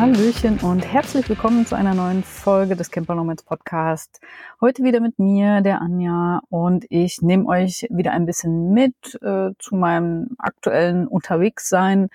Hallöchen 0.00 0.58
und 0.60 0.80
herzlich 0.80 1.28
willkommen 1.28 1.66
zu 1.66 1.76
einer 1.76 1.92
neuen 1.92 2.22
Folge 2.22 2.74
des 2.74 2.90
Camper 2.90 3.14
Nomads 3.14 3.42
Podcast. 3.42 4.18
Heute 4.58 4.82
wieder 4.82 4.98
mit 4.98 5.18
mir, 5.18 5.60
der 5.60 5.82
Anja, 5.82 6.40
und 6.48 6.86
ich 6.88 7.20
nehme 7.20 7.44
euch 7.46 7.86
wieder 7.90 8.12
ein 8.12 8.24
bisschen 8.24 8.72
mit 8.72 8.94
äh, 9.20 9.50
zu 9.58 9.76
meinem 9.76 10.28
aktuellen 10.38 11.06
Unterwegssein, 11.06 12.08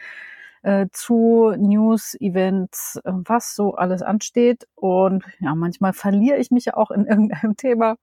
äh, 0.63 0.87
zu 0.93 1.53
News, 1.59 2.17
Events, 2.19 2.99
äh, 3.03 3.11
was 3.13 3.53
so 3.53 3.75
alles 3.75 4.01
ansteht. 4.01 4.67
Und 4.73 5.23
ja, 5.39 5.53
manchmal 5.53 5.93
verliere 5.93 6.37
ich 6.37 6.49
mich 6.49 6.65
ja 6.65 6.77
auch 6.77 6.89
in 6.89 7.05
irgendeinem 7.05 7.55
Thema. 7.55 7.97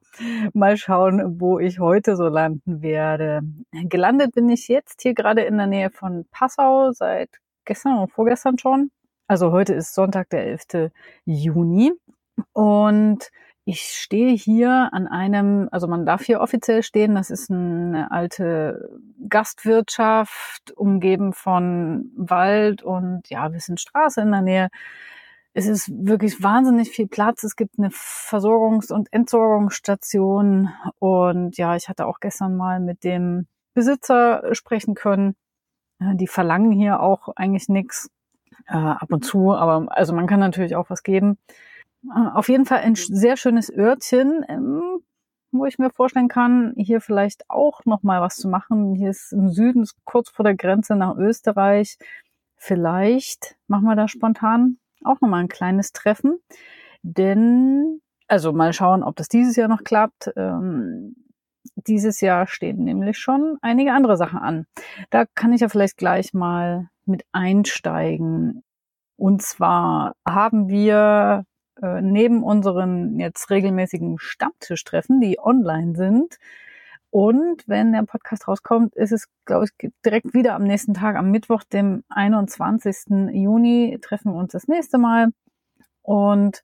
Mal 0.53 0.77
schauen, 0.77 1.41
wo 1.41 1.59
ich 1.59 1.81
heute 1.81 2.15
so 2.15 2.29
landen 2.29 2.83
werde. 2.83 3.41
Gelandet 3.73 4.33
bin 4.37 4.49
ich 4.49 4.69
jetzt 4.69 5.03
hier 5.03 5.15
gerade 5.15 5.41
in 5.41 5.57
der 5.57 5.67
Nähe 5.67 5.91
von 5.91 6.25
Passau 6.31 6.93
seit 6.93 7.31
gestern 7.65 7.99
oder 7.99 8.07
vorgestern 8.07 8.59
schon 8.59 8.93
also 9.33 9.51
heute 9.51 9.73
ist 9.73 9.95
Sonntag, 9.95 10.29
der 10.29 10.45
11. 10.45 10.91
Juni. 11.25 11.93
Und 12.53 13.31
ich 13.65 13.81
stehe 13.81 14.35
hier 14.35 14.91
an 14.93 15.07
einem, 15.07 15.71
also 15.73 15.89
man 15.89 16.05
darf 16.05 16.23
hier 16.23 16.43
offiziell 16.43 16.83
stehen, 16.83 17.15
das 17.15 17.31
ist 17.31 17.51
eine 17.51 18.11
alte 18.11 18.91
Gastwirtschaft, 19.31 20.73
umgeben 20.77 21.33
von 21.33 22.11
Wald 22.15 22.83
und 22.83 23.23
ja, 23.31 23.45
ein 23.45 23.53
bisschen 23.53 23.79
Straße 23.79 24.21
in 24.21 24.33
der 24.33 24.43
Nähe. 24.43 24.69
Es 25.55 25.67
ist 25.67 25.91
wirklich 25.91 26.43
wahnsinnig 26.43 26.91
viel 26.91 27.07
Platz. 27.09 27.43
Es 27.43 27.57
gibt 27.57 27.79
eine 27.79 27.89
Versorgungs- 27.89 28.93
und 28.93 29.11
Entsorgungsstation. 29.15 30.69
Und 30.99 31.57
ja, 31.57 31.75
ich 31.75 31.89
hatte 31.89 32.07
auch 32.07 32.21
gestern 32.21 32.55
mal 32.55 32.81
mit 32.81 33.03
dem 33.03 33.47
Besitzer 33.73 34.55
sprechen 34.55 34.95
können. 34.95 35.37
Die 36.01 36.27
verlangen 36.27 36.73
hier 36.73 37.01
auch 37.01 37.31
eigentlich 37.35 37.71
nichts 37.71 38.11
äh, 38.67 38.77
ab 38.77 39.13
und 39.13 39.25
zu, 39.25 39.53
aber 39.53 39.87
also 39.97 40.13
man 40.15 40.27
kann 40.27 40.41
natürlich 40.41 40.77
auch 40.77 40.91
was 40.91 41.03
geben. 41.03 41.39
Äh, 42.05 42.29
auf 42.35 42.49
jeden 42.49 42.67
Fall 42.67 42.81
ein 42.81 42.95
sehr 42.95 43.37
schönes 43.37 43.71
Örtchen, 43.71 44.45
ähm, 44.49 45.01
wo 45.53 45.67
ich 45.67 45.79
mir 45.79 45.91
vorstellen 45.91 46.29
kann, 46.29 46.73
hier 46.77 47.01
vielleicht 47.01 47.49
auch 47.51 47.85
noch 47.85 48.03
mal 48.03 48.21
was 48.21 48.37
zu 48.37 48.49
machen. 48.49 48.95
Hier 48.95 49.11
ist 49.11 49.33
im 49.33 49.51
Süden, 49.51 49.87
kurz 50.05 50.31
vor 50.31 50.45
der 50.45 50.57
Grenze 50.57 50.97
nach 50.97 51.17
Österreich. 51.17 51.99
Vielleicht 52.57 53.57
machen 53.67 53.85
wir 53.85 53.97
da 53.97 54.09
spontan 54.09 54.79
auch 55.05 55.21
noch 55.21 55.29
mal 55.29 55.41
ein 55.41 55.49
kleines 55.49 55.93
Treffen, 55.93 56.39
denn 57.03 58.01
also 58.29 58.53
mal 58.53 58.73
schauen, 58.73 59.03
ob 59.03 59.17
das 59.17 59.29
dieses 59.29 59.57
Jahr 59.57 59.69
noch 59.69 59.85
klappt. 59.85 60.31
Ähm, 60.37 61.17
dieses 61.77 62.21
Jahr 62.21 62.47
stehen 62.47 62.85
nämlich 62.85 63.19
schon 63.19 63.59
einige 63.63 63.93
andere 63.93 64.17
Sachen 64.17 64.39
an. 64.39 64.67
Da 65.11 65.27
kann 65.35 65.53
ich 65.53 65.61
ja 65.61 65.69
vielleicht 65.69 65.97
gleich 65.97 66.33
mal 66.33 66.89
mit 67.07 67.25
einsteigen. 67.33 68.63
Und 69.17 69.43
zwar 69.43 70.15
haben 70.27 70.69
wir 70.69 71.45
äh, 71.81 72.01
neben 72.01 72.43
unseren 72.43 73.19
jetzt 73.19 73.51
regelmäßigen 73.51 74.19
Stammtischtreffen, 74.19 75.21
die 75.21 75.39
online 75.39 75.95
sind, 75.95 76.39
und 77.13 77.69
wenn 77.69 77.93
der 77.93 78.05
Podcast 78.05 78.49
rauskommt, 78.49 78.95
ist 78.97 79.13
es, 79.13 79.29
glaube 79.45 79.67
ich, 79.67 79.91
direkt 80.03 80.33
wieder 80.33 80.55
am 80.55 80.65
nächsten 80.65 80.95
Tag, 80.95 81.17
am 81.17 81.31
Mittwoch, 81.31 81.63
dem 81.63 82.05
21. 82.09 83.35
Juni, 83.35 83.99
treffen 84.01 84.33
wir 84.33 84.39
uns 84.39 84.53
das 84.53 84.67
nächste 84.67 84.97
Mal. 84.97 85.29
Und 86.01 86.63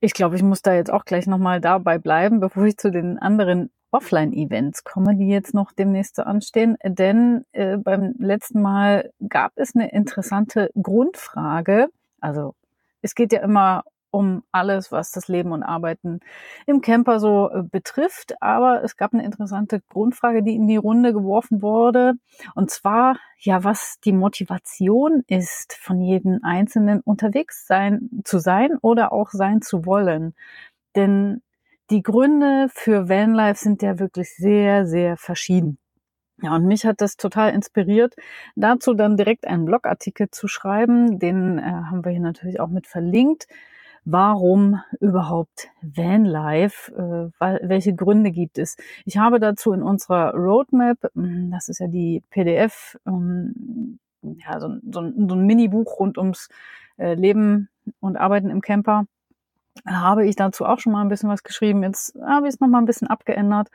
ich 0.00 0.12
glaube, 0.12 0.36
ich 0.36 0.42
muss 0.42 0.60
da 0.60 0.74
jetzt 0.74 0.92
auch 0.92 1.06
gleich 1.06 1.26
nochmal 1.26 1.62
dabei 1.62 1.96
bleiben, 1.96 2.38
bevor 2.38 2.64
ich 2.64 2.76
zu 2.76 2.90
den 2.90 3.18
anderen 3.18 3.70
Offline-Events 3.92 4.84
komme, 4.84 5.16
die 5.16 5.28
jetzt 5.28 5.54
noch 5.54 5.72
demnächst 5.72 6.16
so 6.16 6.22
anstehen. 6.22 6.76
Denn 6.84 7.44
äh, 7.52 7.76
beim 7.76 8.14
letzten 8.18 8.60
Mal 8.62 9.12
gab 9.28 9.52
es 9.56 9.76
eine 9.76 9.92
interessante 9.92 10.70
Grundfrage. 10.80 11.88
Also 12.20 12.54
es 13.02 13.14
geht 13.14 13.32
ja 13.32 13.40
immer 13.40 13.84
um 14.12 14.42
alles, 14.52 14.92
was 14.92 15.10
das 15.10 15.26
Leben 15.26 15.52
und 15.52 15.62
Arbeiten 15.62 16.20
im 16.66 16.80
Camper 16.82 17.18
so 17.18 17.50
äh, 17.50 17.62
betrifft. 17.62 18.40
Aber 18.40 18.84
es 18.84 18.96
gab 18.96 19.14
eine 19.14 19.24
interessante 19.24 19.80
Grundfrage, 19.88 20.42
die 20.42 20.54
in 20.54 20.68
die 20.68 20.76
Runde 20.76 21.12
geworfen 21.12 21.62
wurde. 21.62 22.14
Und 22.54 22.70
zwar, 22.70 23.16
ja, 23.38 23.64
was 23.64 23.98
die 24.04 24.12
Motivation 24.12 25.24
ist, 25.26 25.74
von 25.74 26.00
jedem 26.00 26.40
Einzelnen 26.42 27.00
unterwegs 27.00 27.66
sein 27.66 28.10
zu 28.24 28.38
sein 28.38 28.76
oder 28.80 29.12
auch 29.12 29.30
sein 29.30 29.62
zu 29.62 29.86
wollen. 29.86 30.34
Denn 30.94 31.42
die 31.92 32.02
Gründe 32.02 32.68
für 32.70 33.10
Vanlife 33.10 33.62
sind 33.62 33.82
ja 33.82 33.98
wirklich 33.98 34.34
sehr, 34.34 34.86
sehr 34.86 35.18
verschieden. 35.18 35.78
Ja, 36.40 36.56
und 36.56 36.66
mich 36.66 36.86
hat 36.86 37.02
das 37.02 37.16
total 37.16 37.52
inspiriert, 37.52 38.14
dazu 38.56 38.94
dann 38.94 39.16
direkt 39.18 39.46
einen 39.46 39.66
Blogartikel 39.66 40.30
zu 40.30 40.48
schreiben. 40.48 41.18
Den 41.18 41.58
äh, 41.58 41.62
haben 41.62 42.04
wir 42.04 42.10
hier 42.10 42.20
natürlich 42.20 42.60
auch 42.60 42.68
mit 42.68 42.86
verlinkt. 42.86 43.46
Warum 44.04 44.80
überhaupt 45.00 45.68
Vanlife? 45.82 47.30
Äh, 47.38 47.68
welche 47.68 47.94
Gründe 47.94 48.30
gibt 48.32 48.58
es? 48.58 48.76
Ich 49.04 49.18
habe 49.18 49.38
dazu 49.38 49.72
in 49.72 49.82
unserer 49.82 50.34
Roadmap, 50.34 50.98
hm, 51.14 51.50
das 51.52 51.68
ist 51.68 51.78
ja 51.78 51.88
die 51.88 52.22
PDF, 52.30 52.98
ähm, 53.06 53.98
ja, 54.22 54.58
so, 54.60 54.68
so, 54.90 55.12
so 55.28 55.34
ein 55.34 55.46
Mini-Buch 55.46 56.00
rund 56.00 56.16
ums 56.16 56.48
äh, 56.96 57.14
Leben 57.14 57.68
und 58.00 58.16
Arbeiten 58.16 58.50
im 58.50 58.62
Camper, 58.62 59.04
habe 59.86 60.26
ich 60.26 60.36
dazu 60.36 60.64
auch 60.66 60.78
schon 60.78 60.92
mal 60.92 61.02
ein 61.02 61.08
bisschen 61.08 61.30
was 61.30 61.42
geschrieben. 61.42 61.82
Jetzt 61.82 62.14
habe 62.24 62.48
ich 62.48 62.54
es 62.54 62.60
nochmal 62.60 62.82
ein 62.82 62.86
bisschen 62.86 63.08
abgeändert. 63.08 63.68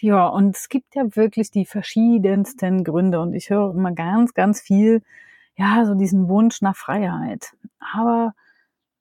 Ja, 0.00 0.26
und 0.26 0.56
es 0.56 0.68
gibt 0.68 0.94
ja 0.96 1.14
wirklich 1.16 1.50
die 1.50 1.64
verschiedensten 1.64 2.84
Gründe 2.84 3.20
und 3.20 3.34
ich 3.34 3.50
höre 3.50 3.72
immer 3.72 3.92
ganz, 3.92 4.34
ganz 4.34 4.60
viel, 4.60 5.02
ja, 5.56 5.84
so 5.84 5.94
diesen 5.94 6.28
Wunsch 6.28 6.60
nach 6.60 6.76
Freiheit. 6.76 7.52
Aber 7.94 8.34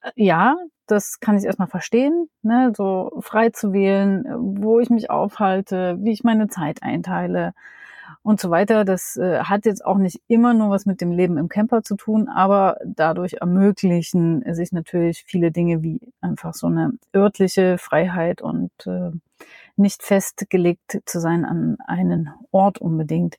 äh, 0.02 0.12
ja, 0.16 0.58
das 0.88 1.20
kann 1.20 1.38
ich 1.38 1.46
erstmal 1.46 1.70
verstehen, 1.70 2.30
ne, 2.44 2.74
so 2.76 3.12
frei 3.22 3.50
zu 3.50 3.74
wählen, 3.74 4.26
wo 4.38 4.80
ich 4.80 4.90
mich 4.90 5.10
aufhalte, 5.10 5.98
wie 6.02 6.12
ich 6.12 6.24
meine 6.24 6.50
Zeit 6.50 6.84
einteile, 6.84 7.54
und 8.24 8.40
so 8.40 8.50
weiter. 8.50 8.86
Das 8.86 9.18
äh, 9.18 9.40
hat 9.40 9.66
jetzt 9.66 9.86
auch 9.86 9.98
nicht 9.98 10.22
immer 10.28 10.54
nur 10.54 10.70
was 10.70 10.86
mit 10.86 11.02
dem 11.02 11.12
Leben 11.12 11.38
im 11.38 11.50
Camper 11.50 11.84
zu 11.84 11.96
tun, 11.96 12.28
aber 12.28 12.78
dadurch 12.86 13.34
ermöglichen 13.42 14.44
sich 14.54 14.72
natürlich 14.72 15.24
viele 15.26 15.52
Dinge 15.52 15.84
wie 15.84 16.00
einfach 16.22 16.54
so 16.54 16.68
eine 16.68 16.94
örtliche 17.16 17.78
Freiheit 17.78 18.42
und 18.42 18.72
äh, 18.86 19.12
nicht 19.76 20.04
festgelegt 20.04 21.02
zu 21.06 21.20
sein 21.20 21.46
an 21.46 21.78
einen 21.86 22.30
Ort 22.52 22.80
unbedingt. 22.80 23.38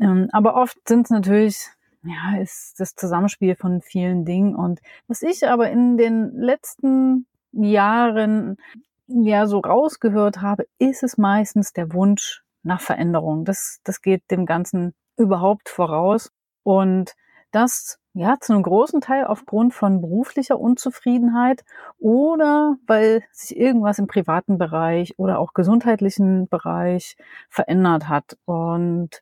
Ähm, 0.00 0.28
aber 0.32 0.56
oft 0.56 0.76
sind 0.88 1.06
es 1.06 1.10
natürlich 1.10 1.68
ja, 2.04 2.40
ist 2.40 2.78
das 2.80 2.94
Zusammenspiel 2.94 3.56
von 3.56 3.80
vielen 3.80 4.24
Dingen. 4.24 4.54
Und 4.54 4.80
was 5.08 5.22
ich 5.22 5.48
aber 5.48 5.70
in 5.70 5.96
den 5.96 6.32
letzten 6.36 7.26
Jahren 7.52 8.58
ja 9.06 9.46
so 9.46 9.60
rausgehört 9.60 10.40
habe, 10.40 10.66
ist 10.78 11.02
es 11.02 11.18
meistens 11.18 11.72
der 11.72 11.92
Wunsch 11.92 12.43
nach 12.64 12.80
Veränderung. 12.80 13.44
Das, 13.44 13.80
das 13.84 14.02
geht 14.02 14.30
dem 14.30 14.46
Ganzen 14.46 14.94
überhaupt 15.16 15.68
voraus. 15.68 16.30
Und 16.62 17.14
das 17.50 17.98
ja 18.14 18.36
zu 18.40 18.52
einem 18.52 18.62
großen 18.62 19.00
Teil 19.00 19.24
aufgrund 19.24 19.74
von 19.74 20.00
beruflicher 20.00 20.58
Unzufriedenheit 20.58 21.64
oder 21.98 22.76
weil 22.86 23.24
sich 23.32 23.56
irgendwas 23.56 23.98
im 23.98 24.06
privaten 24.06 24.56
Bereich 24.58 25.18
oder 25.18 25.38
auch 25.38 25.52
gesundheitlichen 25.52 26.48
Bereich 26.48 27.16
verändert 27.50 28.08
hat. 28.08 28.36
Und 28.44 29.20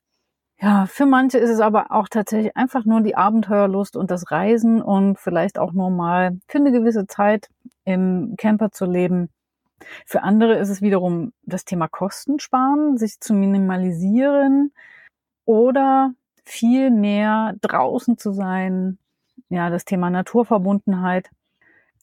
ja, 0.61 0.87
für 0.87 1.07
manche 1.07 1.39
ist 1.39 1.51
es 1.51 1.61
aber 1.61 1.91
auch 1.91 2.09
tatsächlich 2.09 2.57
einfach 2.57 2.85
nur 2.85 3.01
die 3.01 3.17
Abenteuerlust 3.17 3.97
und 3.97 4.11
das 4.11 4.31
Reisen 4.31 4.81
und 4.81 5.19
vielleicht 5.19 5.59
auch 5.59 5.73
nur 5.73 5.91
mal 5.91 6.39
für 6.47 6.59
eine 6.59 6.71
gewisse 6.71 7.07
Zeit 7.07 7.49
im 7.85 8.35
Camper 8.39 8.71
zu 8.71 8.85
leben 8.85 9.31
für 10.07 10.23
andere 10.23 10.55
ist 10.55 10.69
es 10.69 10.83
wiederum 10.83 11.33
das 11.43 11.65
Thema 11.65 11.89
Kostensparen, 11.89 12.99
sich 12.99 13.21
zu 13.21 13.35
minimalisieren 13.35 14.73
oder 15.45 16.15
viel 16.45 16.91
mehr 16.91 17.55
draußen 17.61 18.19
zu 18.19 18.33
sein. 18.33 18.99
Ja, 19.49 19.71
das 19.71 19.85
Thema 19.85 20.11
Naturverbundenheit. 20.11 21.31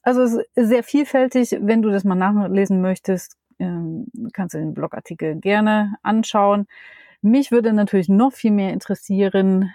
Also 0.02 0.22
es 0.24 0.34
ist 0.34 0.48
sehr 0.56 0.84
vielfältig. 0.84 1.58
Wenn 1.62 1.82
du 1.82 1.90
das 1.90 2.04
mal 2.04 2.16
nachlesen 2.16 2.82
möchtest, 2.82 3.38
ähm, 3.60 4.08
kannst 4.34 4.56
du 4.56 4.60
den 4.60 4.74
Blogartikel 4.74 5.36
gerne 5.36 5.96
anschauen. 6.04 6.68
Mich 7.22 7.52
würde 7.52 7.74
natürlich 7.74 8.08
noch 8.08 8.32
viel 8.32 8.52
mehr 8.52 8.72
interessieren, 8.72 9.74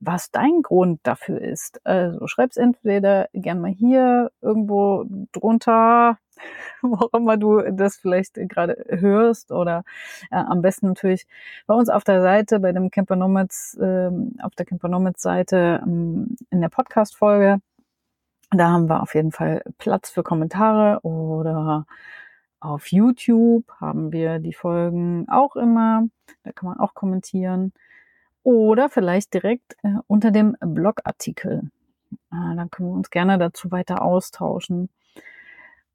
was 0.00 0.30
dein 0.30 0.62
Grund 0.62 1.00
dafür 1.02 1.40
ist. 1.40 1.84
Also 1.84 2.26
schreib's 2.26 2.56
entweder 2.56 3.28
gern 3.32 3.60
mal 3.60 3.72
hier 3.72 4.30
irgendwo 4.40 5.04
drunter 5.32 6.18
wo 6.82 6.96
auch 6.96 7.14
immer 7.14 7.36
du 7.36 7.60
das 7.72 7.96
vielleicht 7.96 8.34
gerade 8.34 8.84
hörst 8.88 9.52
oder 9.52 9.84
äh, 10.30 10.36
am 10.36 10.62
besten 10.62 10.88
natürlich 10.88 11.26
bei 11.66 11.74
uns 11.74 11.88
auf 11.88 12.04
der 12.04 12.22
Seite, 12.22 12.60
bei 12.60 12.72
dem 12.72 12.90
Camper 12.90 13.16
Nomads, 13.16 13.76
äh, 13.78 14.10
auf 14.42 14.54
der 14.54 14.66
Camper 14.66 14.88
Nomads 14.88 15.22
Seite 15.22 15.80
ähm, 15.84 16.36
in 16.50 16.60
der 16.60 16.68
Podcast-Folge. 16.68 17.58
Da 18.50 18.68
haben 18.68 18.88
wir 18.88 19.02
auf 19.02 19.14
jeden 19.14 19.32
Fall 19.32 19.62
Platz 19.78 20.10
für 20.10 20.22
Kommentare 20.22 21.00
oder 21.02 21.86
auf 22.60 22.92
YouTube 22.92 23.70
haben 23.78 24.10
wir 24.12 24.38
die 24.38 24.54
Folgen 24.54 25.26
auch 25.28 25.56
immer. 25.56 26.08
Da 26.44 26.52
kann 26.52 26.70
man 26.70 26.80
auch 26.80 26.94
kommentieren. 26.94 27.72
Oder 28.42 28.88
vielleicht 28.88 29.34
direkt 29.34 29.76
äh, 29.82 29.96
unter 30.06 30.30
dem 30.30 30.56
Blogartikel. 30.60 31.70
Äh, 32.32 32.56
dann 32.56 32.70
können 32.70 32.88
wir 32.88 32.94
uns 32.96 33.10
gerne 33.10 33.38
dazu 33.38 33.70
weiter 33.70 34.02
austauschen. 34.02 34.88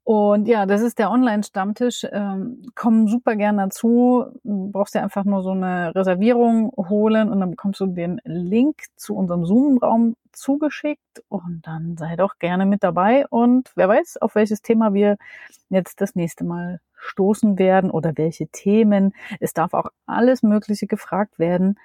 Und 0.04 0.48
ja, 0.48 0.66
das 0.66 0.80
ist 0.80 0.98
der 0.98 1.10
Online-Stammtisch. 1.10 2.06
Ähm, 2.10 2.62
komm 2.74 3.06
super 3.06 3.36
gerne 3.36 3.64
dazu. 3.64 4.26
Du 4.42 4.70
brauchst 4.72 4.94
dir 4.94 5.02
einfach 5.02 5.24
nur 5.24 5.42
so 5.42 5.50
eine 5.50 5.94
Reservierung 5.94 6.72
holen 6.76 7.30
und 7.30 7.40
dann 7.40 7.50
bekommst 7.50 7.80
du 7.80 7.86
den 7.86 8.20
Link 8.24 8.76
zu 8.96 9.14
unserem 9.14 9.44
Zoom-Raum 9.44 10.16
zugeschickt 10.32 11.22
und 11.28 11.60
dann 11.66 11.96
sei 11.96 12.16
doch 12.16 12.38
gerne 12.38 12.66
mit 12.66 12.82
dabei 12.82 13.26
und 13.28 13.70
wer 13.74 13.88
weiß, 13.88 14.18
auf 14.18 14.34
welches 14.34 14.62
Thema 14.62 14.94
wir 14.94 15.16
jetzt 15.68 16.00
das 16.00 16.14
nächste 16.14 16.44
Mal 16.44 16.80
stoßen 16.96 17.58
werden 17.58 17.90
oder 17.90 18.12
welche 18.16 18.46
Themen. 18.48 19.12
Es 19.40 19.52
darf 19.54 19.74
auch 19.74 19.90
alles 20.06 20.42
Mögliche 20.42 20.86
gefragt 20.86 21.38
werden. 21.38 21.78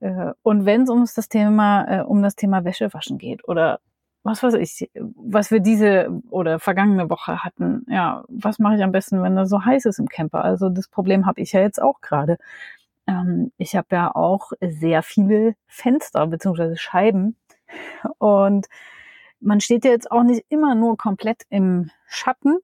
Äh, 0.00 0.32
und 0.42 0.64
wenn 0.66 0.82
es 0.82 0.90
um 0.90 1.04
das 1.14 1.28
Thema, 1.28 2.00
äh, 2.00 2.02
um 2.02 2.22
das 2.22 2.36
Thema 2.36 2.64
Wäschewaschen 2.64 3.18
geht 3.18 3.46
oder 3.48 3.80
was 4.26 4.42
weiß 4.42 4.54
ich, 4.54 4.90
was 4.94 5.50
wir 5.50 5.60
diese 5.60 6.08
oder 6.30 6.58
vergangene 6.58 7.08
Woche 7.08 7.44
hatten. 7.44 7.86
Ja, 7.88 8.24
was 8.28 8.58
mache 8.58 8.76
ich 8.76 8.82
am 8.82 8.92
besten, 8.92 9.22
wenn 9.22 9.36
das 9.36 9.48
so 9.48 9.64
heiß 9.64 9.84
ist 9.86 9.98
im 9.98 10.08
Camper? 10.08 10.44
Also 10.44 10.68
das 10.68 10.88
Problem 10.88 11.26
habe 11.26 11.40
ich 11.40 11.52
ja 11.52 11.60
jetzt 11.60 11.80
auch 11.80 12.00
gerade. 12.00 12.38
Ähm, 13.06 13.52
ich 13.56 13.76
habe 13.76 13.88
ja 13.92 14.14
auch 14.14 14.52
sehr 14.60 15.02
viele 15.02 15.54
Fenster 15.68 16.26
beziehungsweise 16.26 16.76
Scheiben 16.76 17.36
und 18.18 18.66
man 19.40 19.60
steht 19.60 19.84
ja 19.84 19.92
jetzt 19.92 20.10
auch 20.10 20.24
nicht 20.24 20.44
immer 20.48 20.74
nur 20.74 20.96
komplett 20.96 21.42
im 21.48 21.90
Schatten. 22.08 22.58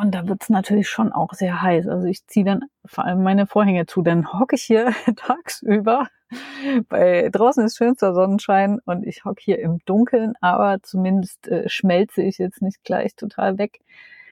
Und 0.00 0.14
da 0.14 0.28
wird's 0.28 0.50
natürlich 0.50 0.88
schon 0.88 1.12
auch 1.12 1.32
sehr 1.32 1.62
heiß. 1.62 1.88
Also 1.88 2.06
ich 2.06 2.26
ziehe 2.26 2.44
dann 2.44 2.64
vor 2.84 3.04
allem 3.04 3.22
meine 3.22 3.46
Vorhänge 3.46 3.86
zu, 3.86 4.02
dann 4.02 4.32
hocke 4.32 4.56
ich 4.56 4.62
hier 4.62 4.92
tagsüber 5.16 6.08
bei 6.88 7.28
draußen 7.30 7.64
ist 7.64 7.76
schönster 7.76 8.14
Sonnenschein 8.14 8.80
und 8.84 9.06
ich 9.06 9.24
hocke 9.24 9.40
hier 9.42 9.58
im 9.58 9.78
Dunkeln, 9.84 10.34
aber 10.40 10.78
zumindest 10.82 11.48
äh, 11.48 11.68
schmelze 11.68 12.22
ich 12.22 12.38
jetzt 12.38 12.62
nicht 12.62 12.82
gleich 12.84 13.14
total 13.14 13.58
weg. 13.58 13.80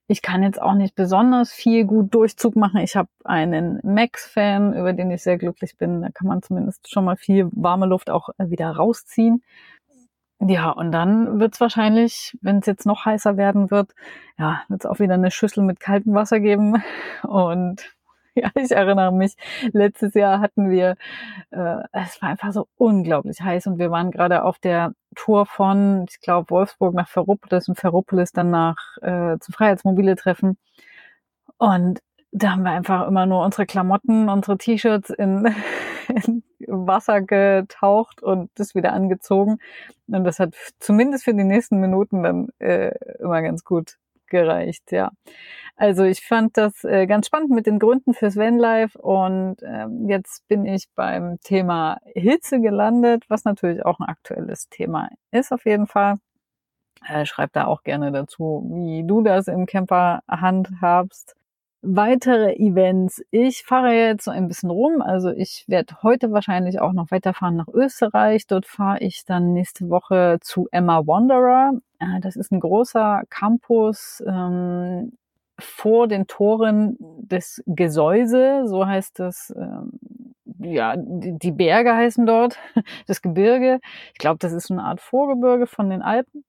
Ich 0.06 0.20
kann 0.20 0.42
jetzt 0.42 0.60
auch 0.60 0.74
nicht 0.74 0.94
besonders 0.94 1.50
viel 1.50 1.86
gut 1.86 2.14
Durchzug 2.14 2.56
machen. 2.56 2.80
Ich 2.80 2.94
habe 2.94 3.08
einen 3.24 3.80
Max-Fan, 3.82 4.74
über 4.74 4.92
den 4.92 5.10
ich 5.10 5.22
sehr 5.22 5.38
glücklich 5.38 5.78
bin. 5.78 6.02
Da 6.02 6.10
kann 6.10 6.26
man 6.26 6.42
zumindest 6.42 6.90
schon 6.90 7.06
mal 7.06 7.16
viel 7.16 7.48
warme 7.52 7.86
Luft 7.86 8.10
auch 8.10 8.28
äh, 8.38 8.50
wieder 8.50 8.70
rausziehen. 8.70 9.42
Ja, 10.40 10.70
und 10.70 10.92
dann 10.92 11.40
wird's 11.40 11.60
wahrscheinlich, 11.60 12.36
wenn 12.42 12.58
es 12.58 12.66
jetzt 12.66 12.84
noch 12.86 13.06
heißer 13.06 13.36
werden 13.36 13.70
wird, 13.70 13.94
ja, 14.38 14.62
wird's 14.68 14.84
auch 14.84 14.98
wieder 14.98 15.14
eine 15.14 15.30
Schüssel 15.30 15.64
mit 15.64 15.80
kaltem 15.80 16.12
Wasser 16.14 16.40
geben. 16.40 16.82
Und 17.22 17.94
ja, 18.36 18.50
ich 18.56 18.72
erinnere 18.72 19.12
mich, 19.12 19.34
letztes 19.72 20.14
Jahr 20.14 20.40
hatten 20.40 20.70
wir, 20.70 20.96
äh, 21.50 21.76
es 21.92 22.20
war 22.20 22.30
einfach 22.30 22.52
so 22.52 22.66
unglaublich 22.76 23.40
heiß 23.40 23.66
und 23.68 23.78
wir 23.78 23.90
waren 23.90 24.10
gerade 24.10 24.44
auf 24.44 24.58
der 24.58 24.92
Tour 25.14 25.46
von, 25.46 26.06
ich 26.08 26.20
glaube, 26.20 26.50
Wolfsburg 26.50 26.94
nach 26.94 27.08
Ferropolis 27.08 27.68
und 27.68 27.76
Ferropolis 27.78 28.32
dann 28.32 28.50
nach 28.50 28.76
äh, 29.02 29.38
zum 29.38 29.54
Freiheitsmobile 29.54 30.16
treffen. 30.16 30.58
Und 31.58 32.00
da 32.32 32.52
haben 32.52 32.64
wir 32.64 32.72
einfach 32.72 33.06
immer 33.06 33.26
nur 33.26 33.44
unsere 33.44 33.66
Klamotten, 33.66 34.28
unsere 34.28 34.58
T-Shirts 34.58 35.10
in, 35.10 35.54
in 36.26 36.42
Wasser 36.66 37.22
getaucht 37.22 38.22
und 38.22 38.50
das 38.56 38.74
wieder 38.74 38.92
angezogen. 38.92 39.58
Und 40.08 40.24
das 40.24 40.40
hat 40.40 40.54
zumindest 40.80 41.24
für 41.24 41.34
die 41.34 41.44
nächsten 41.44 41.78
Minuten 41.80 42.22
dann 42.24 42.48
äh, 42.58 42.92
immer 43.20 43.42
ganz 43.42 43.64
gut 43.64 43.98
gereicht, 44.34 44.90
ja. 44.92 45.10
Also 45.76 46.04
ich 46.04 46.24
fand 46.26 46.56
das 46.56 46.84
äh, 46.84 47.06
ganz 47.06 47.26
spannend 47.26 47.50
mit 47.50 47.66
den 47.66 47.78
Gründen 47.78 48.14
fürs 48.14 48.36
Vanlife 48.36 48.98
und 49.00 49.56
ähm, 49.62 50.08
jetzt 50.08 50.46
bin 50.48 50.66
ich 50.66 50.86
beim 50.94 51.38
Thema 51.42 51.98
Hitze 52.14 52.60
gelandet, 52.60 53.24
was 53.28 53.44
natürlich 53.44 53.84
auch 53.84 53.98
ein 54.00 54.06
aktuelles 54.06 54.68
Thema 54.68 55.08
ist 55.32 55.52
auf 55.52 55.64
jeden 55.64 55.86
Fall. 55.86 56.16
Äh, 57.08 57.26
schreib 57.26 57.52
da 57.52 57.66
auch 57.66 57.82
gerne 57.82 58.12
dazu, 58.12 58.64
wie 58.72 59.04
du 59.06 59.22
das 59.22 59.48
im 59.48 59.66
Camper 59.66 60.20
handhabst 60.28 61.36
weitere 61.84 62.54
Events. 62.54 63.22
Ich 63.30 63.64
fahre 63.64 63.92
jetzt 63.94 64.24
so 64.24 64.30
ein 64.30 64.48
bisschen 64.48 64.70
rum. 64.70 65.02
Also 65.02 65.30
ich 65.30 65.64
werde 65.68 66.02
heute 66.02 66.32
wahrscheinlich 66.32 66.80
auch 66.80 66.92
noch 66.92 67.10
weiterfahren 67.10 67.56
nach 67.56 67.68
Österreich. 67.68 68.46
Dort 68.46 68.66
fahre 68.66 68.98
ich 69.00 69.24
dann 69.24 69.52
nächste 69.52 69.88
Woche 69.90 70.38
zu 70.40 70.68
Emma 70.72 71.06
Wanderer. 71.06 71.72
Äh, 71.98 72.20
das 72.20 72.36
ist 72.36 72.52
ein 72.52 72.60
großer 72.60 73.22
Campus 73.30 74.22
ähm, 74.26 75.12
vor 75.58 76.08
den 76.08 76.26
Toren 76.26 76.96
des 76.98 77.62
Gesäuse, 77.66 78.66
so 78.66 78.86
heißt 78.86 79.20
das. 79.20 79.54
Ähm, 79.56 79.92
ja, 80.60 80.94
die 80.96 81.52
Berge 81.52 81.94
heißen 81.94 82.26
dort, 82.26 82.58
das 83.06 83.22
Gebirge. 83.22 83.80
Ich 84.12 84.18
glaube, 84.18 84.38
das 84.38 84.52
ist 84.52 84.68
so 84.68 84.74
eine 84.74 84.84
Art 84.84 85.00
Vorgebirge 85.00 85.66
von 85.66 85.90
den 85.90 86.02
Alpen. 86.02 86.44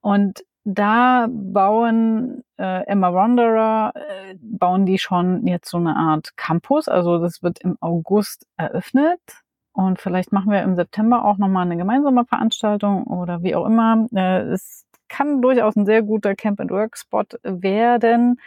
Und 0.00 0.44
da 0.64 1.26
bauen 1.30 2.44
äh, 2.58 2.86
Emma 2.86 3.14
Wanderer, 3.14 3.92
äh, 3.94 4.34
bauen 4.40 4.86
die 4.86 4.98
schon 4.98 5.46
jetzt 5.46 5.70
so 5.70 5.78
eine 5.78 5.96
Art 5.96 6.36
Campus. 6.36 6.88
Also 6.88 7.18
das 7.18 7.42
wird 7.42 7.60
im 7.60 7.76
August 7.80 8.46
eröffnet. 8.56 9.20
Und 9.72 10.00
vielleicht 10.00 10.32
machen 10.32 10.50
wir 10.50 10.62
im 10.62 10.76
September 10.76 11.24
auch 11.24 11.38
nochmal 11.38 11.64
eine 11.64 11.76
gemeinsame 11.76 12.24
Veranstaltung 12.26 13.04
oder 13.04 13.42
wie 13.42 13.54
auch 13.54 13.66
immer. 13.66 14.06
Äh, 14.14 14.42
es 14.52 14.86
kann 15.08 15.42
durchaus 15.42 15.76
ein 15.76 15.86
sehr 15.86 16.02
guter 16.02 16.34
Camp-and-Work-Spot 16.34 17.24
werden. 17.42 18.40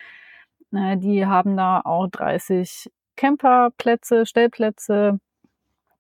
Äh, 0.74 0.98
die 0.98 1.26
haben 1.26 1.58
da 1.58 1.82
auch 1.84 2.08
30 2.08 2.92
Camperplätze, 3.16 4.26
Stellplätze. 4.26 5.20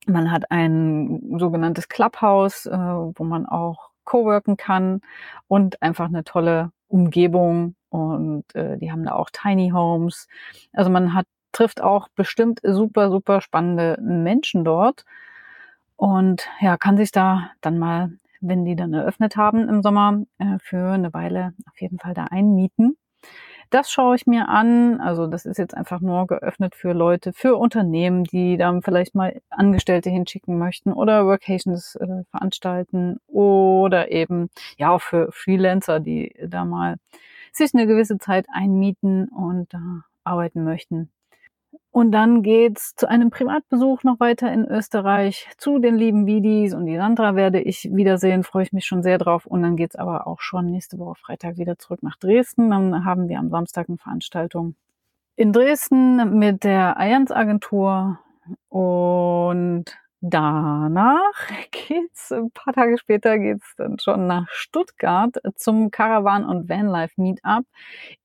Man 0.07 0.31
hat 0.31 0.51
ein 0.51 1.38
sogenanntes 1.38 1.88
Clubhouse, 1.88 2.65
äh, 2.65 2.77
wo 2.77 3.24
man 3.24 3.45
auch 3.45 3.93
coworken 4.06 4.58
kann 4.58 5.02
und 5.48 5.82
einfach 5.82 6.06
eine 6.08 6.24
tolle 6.24 6.72
Umgebung 6.88 7.76
und 7.90 8.44
äh, 8.56 8.78
die 8.78 8.92
haben 8.92 9.04
da 9.06 9.14
auch 9.16 9.30
Tiny 9.32 9.70
Homes. 9.72 10.28
Also 10.74 10.90
man 10.92 11.14
hat 11.14 11.26
trifft 11.52 11.82
auch 11.82 12.08
bestimmt 12.16 12.60
super 12.63 13.10
super 13.12 13.42
spannende 13.42 13.98
Menschen 14.01 14.63
dort 14.66 15.06
und 15.98 16.48
ja 16.62 16.77
kann 16.77 16.98
sich 16.98 17.12
da 17.12 17.51
dann 17.62 17.77
mal, 17.80 18.12
wenn 18.42 18.66
die 18.66 18.75
dann 18.75 18.94
eröffnet 18.94 19.38
haben 19.38 19.70
im 19.70 19.82
Sommer, 19.84 20.24
äh, 20.39 20.58
für 20.60 20.92
eine 20.94 21.13
Weile 21.13 21.54
auf 21.72 21.80
jeden 21.82 22.00
Fall 22.00 22.13
da 22.13 22.25
einmieten. 22.25 22.98
Das 23.70 23.89
schaue 23.92 24.15
ich 24.15 24.27
mir 24.27 24.50
an. 24.50 25.01
Also 25.01 25.25
das 25.25 25.46
ist 25.46 25.58
jetzt 25.58 25.75
einfach 25.75 26.00
nur 26.00 26.27
geöffnet 26.27 26.75
für 26.75 26.94
Leute, 26.94 27.34
für 27.34 27.56
Unternehmen, 27.58 28.24
die 28.24 28.56
dann 28.56 28.84
vielleicht 28.84 29.15
mal 29.15 29.42
Angestellte 29.50 30.12
hinschicken 30.12 30.60
möchten 30.60 30.94
oder 30.94 31.25
Workations 31.25 31.96
äh, 31.96 32.24
veranstalten 32.30 33.18
oder 33.27 34.12
eben 34.12 34.50
ja 34.77 34.92
auch 34.92 35.01
für 35.01 35.32
Freelancer, 35.32 36.00
die 36.00 36.36
da 36.48 36.65
mal 36.65 36.98
sich 37.51 37.74
eine 37.74 37.88
gewisse 37.88 38.20
Zeit 38.20 38.46
einmieten 38.53 39.27
und 39.30 39.74
da 39.74 40.03
arbeiten 40.24 40.63
möchten. 40.63 41.12
Und 41.92 42.12
dann 42.12 42.42
geht's 42.42 42.96
zu 42.96 43.08
einem 43.08 43.30
Privatbesuch 43.30 44.03
noch 44.03 44.20
weiter 44.20 44.51
in 44.51 44.65
Österreich 44.65 45.48
zu 45.58 45.77
den 45.77 45.96
lieben 45.96 46.25
Vidis 46.25 46.74
und 46.74 46.88
die 46.88 46.98
Sandra 46.98 47.36
werde 47.36 47.62
ich 47.62 47.88
wiedersehen, 47.94 48.44
freue 48.44 48.63
ich 48.63 48.74
mich 48.74 48.86
schon 48.86 49.03
sehr 49.03 49.20
drauf. 49.20 49.46
Und 49.46 49.62
dann 49.62 49.75
geht's 49.75 49.96
aber 49.96 50.25
auch 50.25 50.42
schon 50.42 50.72
nächste 50.72 50.98
Woche 50.98 51.15
Freitag 51.15 51.58
wieder 51.58 51.77
zurück 51.77 52.01
nach 52.01 52.18
Dresden. 52.18 52.72
Dann 52.72 53.06
haben 53.06 53.30
wir 53.30 53.38
am 53.38 53.50
Samstag 53.50 53.89
eine 53.89 54.00
Veranstaltung 54.00 54.75
in 55.36 55.51
Dresden 55.51 56.38
mit 56.38 56.63
der 56.63 56.98
Allianz 56.98 57.32
Agentur 57.32 58.20
und 58.70 59.86
Danach 60.25 61.34
geht's, 61.72 62.32
ein 62.32 62.50
paar 62.51 62.74
Tage 62.74 62.98
später 62.98 63.38
geht's 63.38 63.75
dann 63.75 64.00
schon 64.00 64.25
nach 64.25 64.48
Stuttgart 64.50 65.36
zum 65.56 65.92
Caravan 65.92 66.46
und 66.46 66.70
Vanlife 66.70 67.20
Meetup 67.22 67.65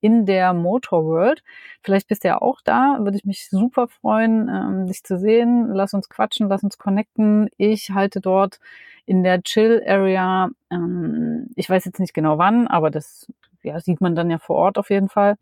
in 0.00 0.25
der 0.25 0.52
Motor 0.55 1.05
World. 1.05 1.43
Vielleicht 1.83 2.07
bist 2.07 2.23
du 2.23 2.28
ja 2.28 2.40
auch 2.40 2.61
da, 2.62 2.99
würde 3.00 3.17
ich 3.17 3.25
mich 3.25 3.49
super 3.50 3.88
freuen, 3.88 4.49
ähm, 4.49 4.87
dich 4.87 5.02
zu 5.02 5.19
sehen. 5.19 5.71
Lass 5.73 5.93
uns 5.93 6.09
quatschen, 6.09 6.49
lass 6.49 6.62
uns 6.62 6.78
connecten. 6.78 7.49
Ich 7.57 7.90
halte 7.90 8.21
dort 8.21 8.61
in 9.05 9.25
der 9.25 9.43
Chill 9.43 9.83
Area, 9.85 10.50
ähm, 10.71 11.49
ich 11.57 11.69
weiß 11.69 11.85
jetzt 11.85 11.99
nicht 11.99 12.14
genau 12.14 12.38
wann, 12.38 12.69
aber 12.69 12.90
das 12.90 13.26
ja, 13.64 13.81
sieht 13.81 14.00
man 14.00 14.14
dann 14.14 14.31
ja 14.31 14.38
vor 14.38 14.55
Ort 14.55 14.78
auf 14.78 14.90
jeden 14.90 15.09
Fall 15.09 15.35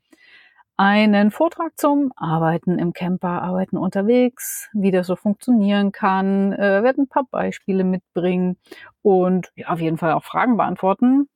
einen 0.76 1.30
Vortrag 1.30 1.72
zum 1.76 2.12
Arbeiten 2.16 2.78
im 2.78 2.92
Camper, 2.92 3.42
Arbeiten 3.42 3.78
unterwegs, 3.78 4.68
wie 4.72 4.90
das 4.90 5.06
so 5.06 5.16
funktionieren 5.16 5.92
kann, 5.92 6.52
äh, 6.52 6.82
werden 6.82 7.04
ein 7.04 7.08
paar 7.08 7.24
Beispiele 7.30 7.84
mitbringen 7.84 8.58
und 9.02 9.52
ja, 9.56 9.68
auf 9.68 9.80
jeden 9.80 9.96
Fall 9.96 10.12
auch 10.12 10.24
Fragen 10.24 10.56
beantworten. 10.56 11.28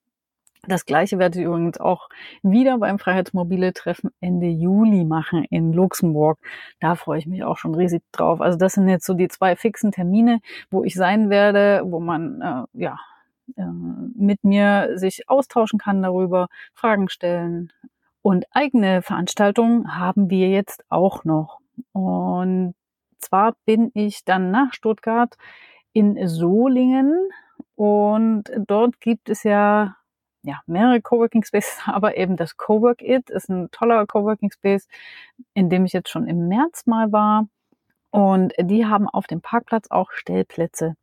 Das 0.67 0.85
gleiche 0.85 1.19
werde 1.19 1.39
ich 1.39 1.47
übrigens 1.47 1.81
auch 1.81 2.11
wieder 2.43 2.77
beim 2.79 2.99
Freiheitsmobile-Treffen 2.99 4.11
Ende 4.21 4.47
Juli 4.49 5.05
machen 5.05 5.45
in 5.49 5.73
Luxemburg. 5.73 6.39
Da 6.81 6.97
freue 6.97 7.19
ich 7.19 7.27
mich 7.27 7.43
auch 7.45 7.57
schon 7.57 7.75
riesig 7.75 8.03
drauf. 8.13 8.43
Also 8.43 8.59
das 8.59 8.75
sind 8.75 8.87
jetzt 8.89 9.07
so 9.07 9.15
die 9.15 9.29
zwei 9.29 9.57
fixen 9.57 9.91
Termine, 9.91 10.41
wo 10.71 10.85
ich 10.85 10.95
sein 10.95 11.31
werde, 11.31 11.83
wo 11.87 11.99
man 11.99 12.43
äh, 12.43 12.83
ja 12.83 12.99
äh, 13.57 13.63
mit 14.15 14.45
mir 14.45 14.99
sich 14.99 15.31
austauschen 15.31 15.79
kann 15.79 16.03
darüber, 16.03 16.49
Fragen 16.75 17.09
stellen. 17.09 17.73
Und 18.23 18.45
eigene 18.51 19.03
Veranstaltungen 19.03 19.97
haben 19.99 20.29
wir 20.31 20.49
jetzt 20.49 20.85
auch 20.89 21.25
noch. 21.25 21.61
Und 21.93 22.75
zwar 23.19 23.55
bin 23.65 23.91
ich 23.95 24.25
dann 24.25 24.51
nach 24.51 24.73
Stuttgart 24.73 25.37
in 25.93 26.29
Solingen 26.29 27.31
und 27.77 28.45
dort 28.67 29.01
gibt 29.01 29.31
es 29.31 29.43
ja 29.43 29.97
ja, 30.43 30.61
mehrere 30.67 31.01
Coworking 31.01 31.45
Spaces, 31.45 31.81
aber 31.87 32.17
eben 32.17 32.37
das 32.37 32.57
Cowork 32.57 33.03
It 33.03 33.31
ist 33.31 33.49
ein 33.49 33.71
toller 33.71 34.07
Coworking 34.07 34.51
Space, 34.51 34.89
in 35.55 35.69
dem 35.69 35.85
ich 35.85 35.93
jetzt 35.93 36.11
schon 36.11 36.27
im 36.27 36.49
März 36.49 36.87
mal 36.87 37.13
war. 37.13 37.49
Und 38.11 38.55
die 38.59 38.87
haben 38.87 39.09
auf 39.09 39.27
dem 39.27 39.41
Parkplatz 39.41 39.91
auch 39.91 40.11
Stellplätze. 40.11 40.97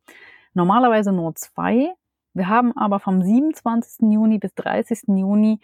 Normalerweise 0.54 1.12
nur 1.12 1.34
zwei. 1.36 1.94
Wir 2.34 2.48
haben 2.48 2.76
aber 2.76 3.00
vom 3.00 3.22
27. 3.22 4.12
Juni 4.12 4.38
bis 4.38 4.54
30. 4.54 5.04
Juni 5.08 5.60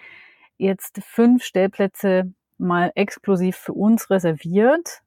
jetzt 0.58 1.00
fünf 1.04 1.44
Stellplätze 1.44 2.32
mal 2.58 2.92
exklusiv 2.94 3.56
für 3.56 3.72
uns 3.72 4.10
reserviert. 4.10 5.00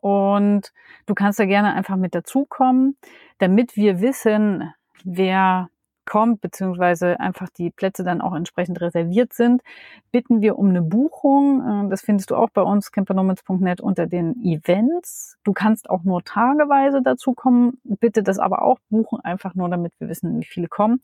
Und 0.00 0.72
du 1.06 1.14
kannst 1.14 1.38
da 1.38 1.44
gerne 1.44 1.74
einfach 1.74 1.96
mit 1.96 2.14
dazukommen, 2.14 2.96
damit 3.38 3.76
wir 3.76 4.00
wissen, 4.00 4.72
wer 5.04 5.68
kommt, 6.10 6.40
beziehungsweise 6.40 7.20
einfach 7.20 7.48
die 7.50 7.70
Plätze 7.70 8.02
dann 8.02 8.20
auch 8.20 8.34
entsprechend 8.34 8.80
reserviert 8.80 9.32
sind, 9.32 9.62
bitten 10.10 10.40
wir 10.40 10.58
um 10.58 10.70
eine 10.70 10.82
Buchung. 10.82 11.86
Äh, 11.86 11.88
das 11.88 12.02
findest 12.02 12.30
du 12.30 12.36
auch 12.36 12.50
bei 12.50 12.62
uns, 12.62 12.90
campernomads.net 12.90 13.80
unter 13.80 14.06
den 14.06 14.34
Events. 14.42 15.36
Du 15.44 15.52
kannst 15.52 15.88
auch 15.88 16.02
nur 16.02 16.24
tageweise 16.24 17.00
dazu 17.00 17.32
kommen. 17.32 17.78
Bitte 17.84 18.24
das 18.24 18.40
aber 18.40 18.62
auch 18.62 18.78
buchen, 18.90 19.20
einfach 19.20 19.54
nur 19.54 19.68
damit 19.68 19.92
wir 20.00 20.08
wissen, 20.08 20.40
wie 20.40 20.46
viele 20.46 20.68
kommen. 20.68 21.00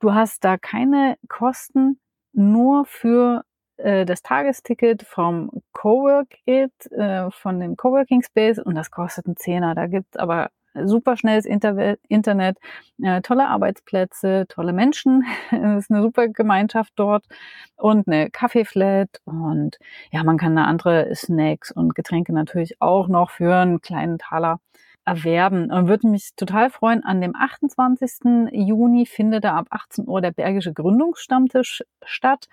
Du 0.00 0.12
hast 0.12 0.44
da 0.44 0.58
keine 0.58 1.16
Kosten, 1.28 1.98
nur 2.32 2.84
für 2.86 3.44
äh, 3.76 4.04
das 4.04 4.22
Tagesticket 4.22 5.02
vom 5.02 5.50
Cowork 5.72 6.28
It, 6.46 6.72
äh, 6.92 7.30
von 7.30 7.60
dem 7.60 7.76
Coworking 7.76 8.22
Space 8.22 8.58
und 8.58 8.74
das 8.74 8.90
kostet 8.90 9.26
einen 9.26 9.36
Zehner. 9.36 9.74
Da 9.74 9.86
gibt's 9.86 10.16
aber 10.16 10.50
super 10.84 11.16
schnelles 11.16 11.46
Inter 11.46 11.96
Internet, 12.08 12.58
äh, 13.02 13.20
tolle 13.22 13.48
Arbeitsplätze, 13.48 14.46
tolle 14.48 14.72
Menschen. 14.72 15.24
es 15.50 15.84
ist 15.84 15.90
eine 15.90 16.02
super 16.02 16.28
Gemeinschaft 16.28 16.92
dort 16.96 17.24
und 17.76 18.06
eine 18.06 18.30
Kaffeeflat 18.30 19.08
und 19.24 19.78
ja, 20.12 20.22
man 20.24 20.38
kann 20.38 20.56
da 20.56 20.64
andere 20.64 21.14
Snacks 21.14 21.72
und 21.72 21.94
Getränke 21.94 22.32
natürlich 22.32 22.80
auch 22.80 23.08
noch 23.08 23.30
für 23.30 23.54
einen 23.54 23.80
kleinen 23.80 24.18
Taler 24.18 24.60
erwerben. 25.10 25.70
Und 25.72 25.88
würde 25.88 26.08
mich 26.08 26.30
total 26.36 26.70
freuen. 26.70 27.04
An 27.04 27.20
dem 27.20 27.34
28. 27.34 28.52
Juni 28.52 29.06
findet 29.06 29.44
da 29.44 29.56
ab 29.56 29.66
18 29.70 30.06
Uhr 30.06 30.20
der 30.20 30.30
Bergische 30.30 30.72
Gründungsstammtisch 30.72 31.82
statt. 32.04 32.46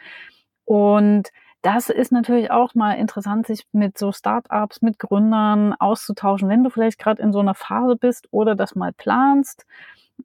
Und 0.65 1.29
das 1.61 1.89
ist 1.89 2.11
natürlich 2.11 2.51
auch 2.51 2.75
mal 2.75 2.93
interessant, 2.93 3.47
sich 3.47 3.63
mit 3.71 3.97
so 3.97 4.11
Startups, 4.11 4.81
mit 4.81 4.99
Gründern 4.99 5.73
auszutauschen, 5.73 6.49
wenn 6.49 6.63
du 6.63 6.69
vielleicht 6.69 6.99
gerade 6.99 7.21
in 7.21 7.31
so 7.31 7.39
einer 7.39 7.55
Phase 7.55 7.95
bist 7.95 8.27
oder 8.31 8.55
das 8.55 8.75
mal 8.75 8.93
planst 8.93 9.65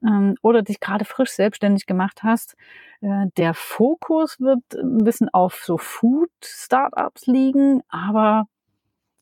ähm, 0.03 0.37
oder 0.43 0.63
dich 0.63 0.81
gerade 0.81 1.05
frisch 1.05 1.31
selbstständig 1.31 1.87
gemacht 1.87 2.23
hast. 2.23 2.57
Äh, 3.03 3.27
der 3.37 3.55
Fokus 3.55 4.41
wird 4.41 4.63
ein 4.75 5.05
bisschen 5.05 5.29
auf 5.31 5.63
so 5.65 5.79
Food-Startups 5.79 7.27
liegen, 7.27 7.83
aber 7.89 8.47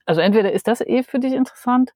also 0.06 0.20
entweder 0.20 0.52
ist 0.52 0.68
das 0.68 0.80
eh 0.80 1.02
für 1.02 1.20
dich 1.20 1.32
interessant, 1.32 1.92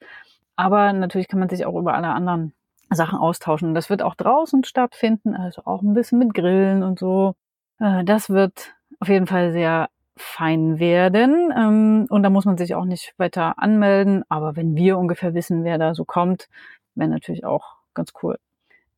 aber 0.57 0.93
natürlich 0.93 1.29
kann 1.29 1.41
man 1.41 1.49
sich 1.49 1.67
auch 1.67 1.79
über 1.79 1.95
alle 1.95 2.09
anderen 2.09 2.53
Sachen 2.91 3.19
austauschen. 3.19 3.75
Das 3.75 3.91
wird 3.91 4.03
auch 4.03 4.15
draußen 4.15 4.65
stattfinden, 4.65 5.35
also 5.35 5.63
auch 5.65 5.83
ein 5.83 5.95
bisschen 5.95 6.19
mit 6.19 6.35
Grillen 6.35 6.83
und 6.83 6.99
so. 6.99 7.35
Äh, 7.81 8.05
das 8.05 8.31
wird 8.31 8.75
auf 9.01 9.09
jeden 9.09 9.27
Fall 9.27 9.53
sehr 9.53 9.89
fein 10.17 10.79
werden. 10.79 11.53
Ähm, 11.57 12.07
und 12.09 12.23
da 12.23 12.31
muss 12.31 12.45
man 12.45 12.57
sich 12.57 12.75
auch 12.75 12.85
nicht 12.85 13.15
weiter 13.17 13.59
anmelden. 13.59 14.25
Aber 14.29 14.57
wenn 14.57 14.77
wir 14.77 14.99
ungefähr 14.99 15.35
wissen, 15.35 15.65
wer 15.65 15.79
da 15.79 15.95
so 15.95 16.05
kommt, 16.05 16.49
wäre 16.95 17.11
natürlich 17.11 17.45
auch 17.45 17.77
ganz 17.95 18.13
cool. 18.23 18.39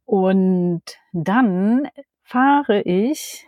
Und 0.04 0.82
dann 1.12 1.88
fahre 2.22 2.82
ich 2.82 3.46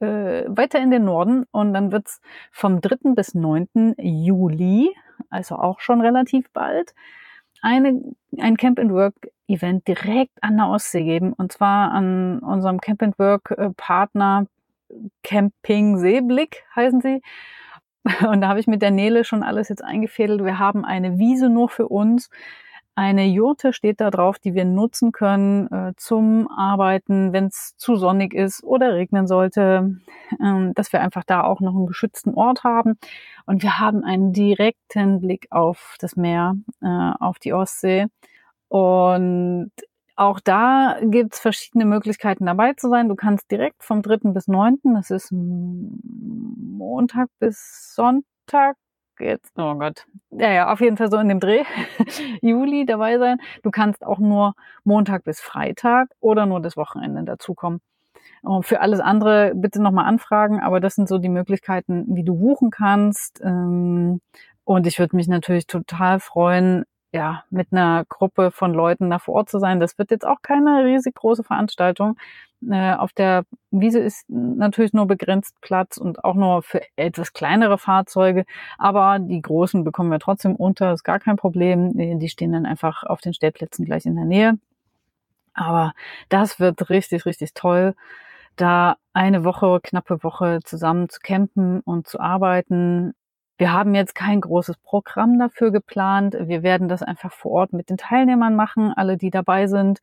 äh, 0.00 0.44
weiter 0.48 0.80
in 0.80 0.90
den 0.90 1.04
Norden 1.04 1.44
und 1.50 1.72
dann 1.72 1.92
wird's 1.92 2.20
vom 2.50 2.80
3. 2.80 3.14
bis 3.14 3.34
9. 3.34 3.94
Juli, 3.98 4.90
also 5.30 5.56
auch 5.56 5.80
schon 5.80 6.00
relativ 6.00 6.50
bald, 6.52 6.94
eine, 7.64 8.02
ein 8.38 8.56
Camp 8.56 8.78
and 8.78 8.92
Work 8.92 9.14
Event 9.48 9.88
direkt 9.88 10.42
an 10.42 10.56
der 10.56 10.68
Ostsee 10.68 11.02
geben. 11.02 11.32
Und 11.32 11.52
zwar 11.52 11.92
an 11.92 12.38
unserem 12.40 12.80
Camp 12.80 13.02
and 13.02 13.18
Work 13.18 13.50
äh, 13.52 13.70
Partner 13.76 14.46
Camping 15.22 15.98
Seeblick 15.98 16.64
heißen 16.76 17.00
sie. 17.00 17.22
Und 18.28 18.42
da 18.42 18.48
habe 18.48 18.60
ich 18.60 18.66
mit 18.66 18.82
der 18.82 18.90
Nele 18.90 19.24
schon 19.24 19.42
alles 19.42 19.70
jetzt 19.70 19.82
eingefädelt. 19.82 20.44
Wir 20.44 20.58
haben 20.58 20.84
eine 20.84 21.18
Wiese 21.18 21.48
nur 21.48 21.68
für 21.68 21.88
uns. 21.88 22.28
Eine 22.96 23.26
Jurte 23.26 23.72
steht 23.72 24.00
da 24.00 24.10
drauf, 24.10 24.38
die 24.38 24.54
wir 24.54 24.64
nutzen 24.64 25.10
können 25.10 25.66
äh, 25.72 25.92
zum 25.96 26.48
Arbeiten, 26.48 27.32
wenn 27.32 27.46
es 27.46 27.76
zu 27.76 27.96
sonnig 27.96 28.32
ist 28.34 28.62
oder 28.62 28.94
regnen 28.94 29.26
sollte, 29.26 29.98
ähm, 30.40 30.72
dass 30.74 30.92
wir 30.92 31.00
einfach 31.00 31.24
da 31.24 31.42
auch 31.42 31.60
noch 31.60 31.74
einen 31.74 31.86
geschützten 31.86 32.34
Ort 32.34 32.62
haben. 32.62 32.96
Und 33.46 33.62
wir 33.64 33.80
haben 33.80 34.04
einen 34.04 34.32
direkten 34.32 35.20
Blick 35.20 35.48
auf 35.50 35.96
das 35.98 36.14
Meer, 36.14 36.54
äh, 36.82 37.12
auf 37.18 37.40
die 37.40 37.52
Ostsee. 37.52 38.06
Und 38.68 39.72
auch 40.16 40.38
da 40.40 40.98
gibt's 41.02 41.40
verschiedene 41.40 41.86
Möglichkeiten 41.86 42.46
dabei 42.46 42.74
zu 42.74 42.88
sein. 42.88 43.08
Du 43.08 43.16
kannst 43.16 43.50
direkt 43.50 43.82
vom 43.82 44.02
3. 44.02 44.32
bis 44.32 44.46
9., 44.46 44.78
das 44.94 45.10
ist 45.10 45.32
Montag 45.32 47.28
bis 47.40 47.92
Sonntag, 47.94 48.76
jetzt, 49.20 49.52
oh 49.58 49.74
Gott, 49.74 50.06
ja, 50.30 50.52
ja, 50.52 50.72
auf 50.72 50.80
jeden 50.80 50.96
Fall 50.96 51.10
so 51.10 51.18
in 51.18 51.28
dem 51.28 51.40
Dreh, 51.40 51.64
Juli 52.42 52.86
dabei 52.86 53.18
sein. 53.18 53.38
Du 53.62 53.70
kannst 53.70 54.04
auch 54.04 54.18
nur 54.18 54.54
Montag 54.84 55.24
bis 55.24 55.40
Freitag 55.40 56.08
oder 56.20 56.46
nur 56.46 56.60
das 56.60 56.76
Wochenende 56.76 57.24
dazukommen. 57.24 57.80
Für 58.60 58.80
alles 58.80 59.00
andere 59.00 59.52
bitte 59.54 59.80
nochmal 59.80 60.04
anfragen, 60.04 60.60
aber 60.60 60.78
das 60.78 60.94
sind 60.96 61.08
so 61.08 61.18
die 61.18 61.30
Möglichkeiten, 61.30 62.04
wie 62.14 62.24
du 62.24 62.34
buchen 62.36 62.70
kannst. 62.70 63.40
Ähm, 63.42 64.20
und 64.64 64.86
ich 64.86 64.98
würde 64.98 65.16
mich 65.16 65.28
natürlich 65.28 65.66
total 65.66 66.20
freuen, 66.20 66.84
ja, 67.14 67.44
mit 67.48 67.68
einer 67.70 68.04
Gruppe 68.08 68.50
von 68.50 68.74
Leuten 68.74 69.08
da 69.08 69.20
vor 69.20 69.36
Ort 69.36 69.48
zu 69.48 69.60
sein. 69.60 69.78
Das 69.78 69.98
wird 69.98 70.10
jetzt 70.10 70.26
auch 70.26 70.42
keine 70.42 70.84
riesig 70.84 71.14
große 71.14 71.44
Veranstaltung. 71.44 72.16
Äh, 72.68 72.94
auf 72.94 73.12
der 73.12 73.44
Wiese 73.70 74.00
ist 74.00 74.28
natürlich 74.28 74.92
nur 74.92 75.06
begrenzt 75.06 75.54
Platz 75.60 75.96
und 75.96 76.24
auch 76.24 76.34
nur 76.34 76.64
für 76.64 76.82
etwas 76.96 77.32
kleinere 77.32 77.78
Fahrzeuge. 77.78 78.44
Aber 78.78 79.20
die 79.20 79.40
großen 79.40 79.84
bekommen 79.84 80.10
wir 80.10 80.18
trotzdem 80.18 80.56
unter, 80.56 80.92
ist 80.92 81.04
gar 81.04 81.20
kein 81.20 81.36
Problem. 81.36 81.92
Die 81.94 82.28
stehen 82.28 82.52
dann 82.52 82.66
einfach 82.66 83.04
auf 83.04 83.20
den 83.20 83.32
Stellplätzen 83.32 83.84
gleich 83.84 84.06
in 84.06 84.16
der 84.16 84.24
Nähe. 84.24 84.58
Aber 85.54 85.92
das 86.30 86.58
wird 86.58 86.90
richtig, 86.90 87.26
richtig 87.26 87.54
toll, 87.54 87.94
da 88.56 88.96
eine 89.12 89.44
Woche, 89.44 89.78
knappe 89.80 90.24
Woche 90.24 90.58
zusammen 90.64 91.08
zu 91.08 91.20
campen 91.22 91.80
und 91.80 92.08
zu 92.08 92.18
arbeiten 92.18 93.14
wir 93.56 93.72
haben 93.72 93.94
jetzt 93.94 94.14
kein 94.14 94.40
großes 94.40 94.76
Programm 94.78 95.38
dafür 95.38 95.70
geplant. 95.70 96.36
Wir 96.40 96.62
werden 96.62 96.88
das 96.88 97.02
einfach 97.02 97.32
vor 97.32 97.52
Ort 97.52 97.72
mit 97.72 97.88
den 97.90 97.96
Teilnehmern 97.96 98.56
machen, 98.56 98.92
alle, 98.94 99.16
die 99.16 99.30
dabei 99.30 99.66
sind. 99.68 100.00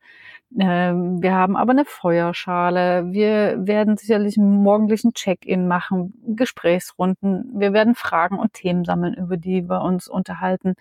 Ähm, 0.58 1.22
wir 1.22 1.34
haben 1.34 1.56
aber 1.56 1.72
eine 1.72 1.84
Feuerschale. 1.84 3.12
Wir 3.12 3.56
werden 3.66 3.96
sicherlich 3.96 4.38
einen 4.38 4.62
morgendlichen 4.62 5.12
Check-in 5.14 5.68
machen, 5.68 6.14
Gesprächsrunden. 6.36 7.50
Wir 7.54 7.72
werden 7.72 7.94
Fragen 7.94 8.38
und 8.38 8.54
Themen 8.54 8.84
sammeln, 8.84 9.14
über 9.14 9.36
die 9.36 9.68
wir 9.68 9.82
uns 9.82 10.08
unterhalten. 10.08 10.74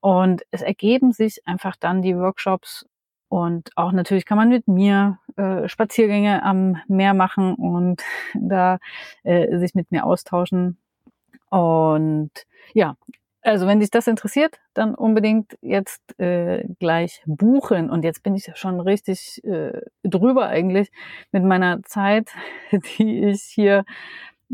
Und 0.00 0.42
es 0.50 0.62
ergeben 0.62 1.12
sich 1.12 1.46
einfach 1.46 1.76
dann 1.76 2.02
die 2.02 2.16
Workshops 2.16 2.86
und 3.30 3.70
auch 3.76 3.92
natürlich 3.92 4.26
kann 4.26 4.38
man 4.38 4.48
mit 4.48 4.66
mir 4.66 5.18
äh, 5.36 5.68
Spaziergänge 5.68 6.42
am 6.42 6.78
Meer 6.88 7.14
machen 7.14 7.54
und 7.54 8.02
da 8.34 8.78
äh, 9.22 9.56
sich 9.58 9.74
mit 9.76 9.92
mir 9.92 10.04
austauschen. 10.04 10.78
Und 11.50 12.30
ja, 12.72 12.96
also 13.42 13.66
wenn 13.66 13.80
dich 13.80 13.90
das 13.90 14.06
interessiert, 14.06 14.58
dann 14.74 14.94
unbedingt 14.94 15.56
jetzt 15.62 16.18
äh, 16.18 16.64
gleich 16.78 17.22
buchen. 17.26 17.90
Und 17.90 18.04
jetzt 18.04 18.22
bin 18.22 18.34
ich 18.34 18.50
schon 18.54 18.80
richtig 18.80 19.42
äh, 19.44 19.80
drüber 20.02 20.48
eigentlich 20.48 20.90
mit 21.32 21.44
meiner 21.44 21.82
Zeit, 21.82 22.30
die 22.98 23.24
ich 23.24 23.42
hier 23.42 23.84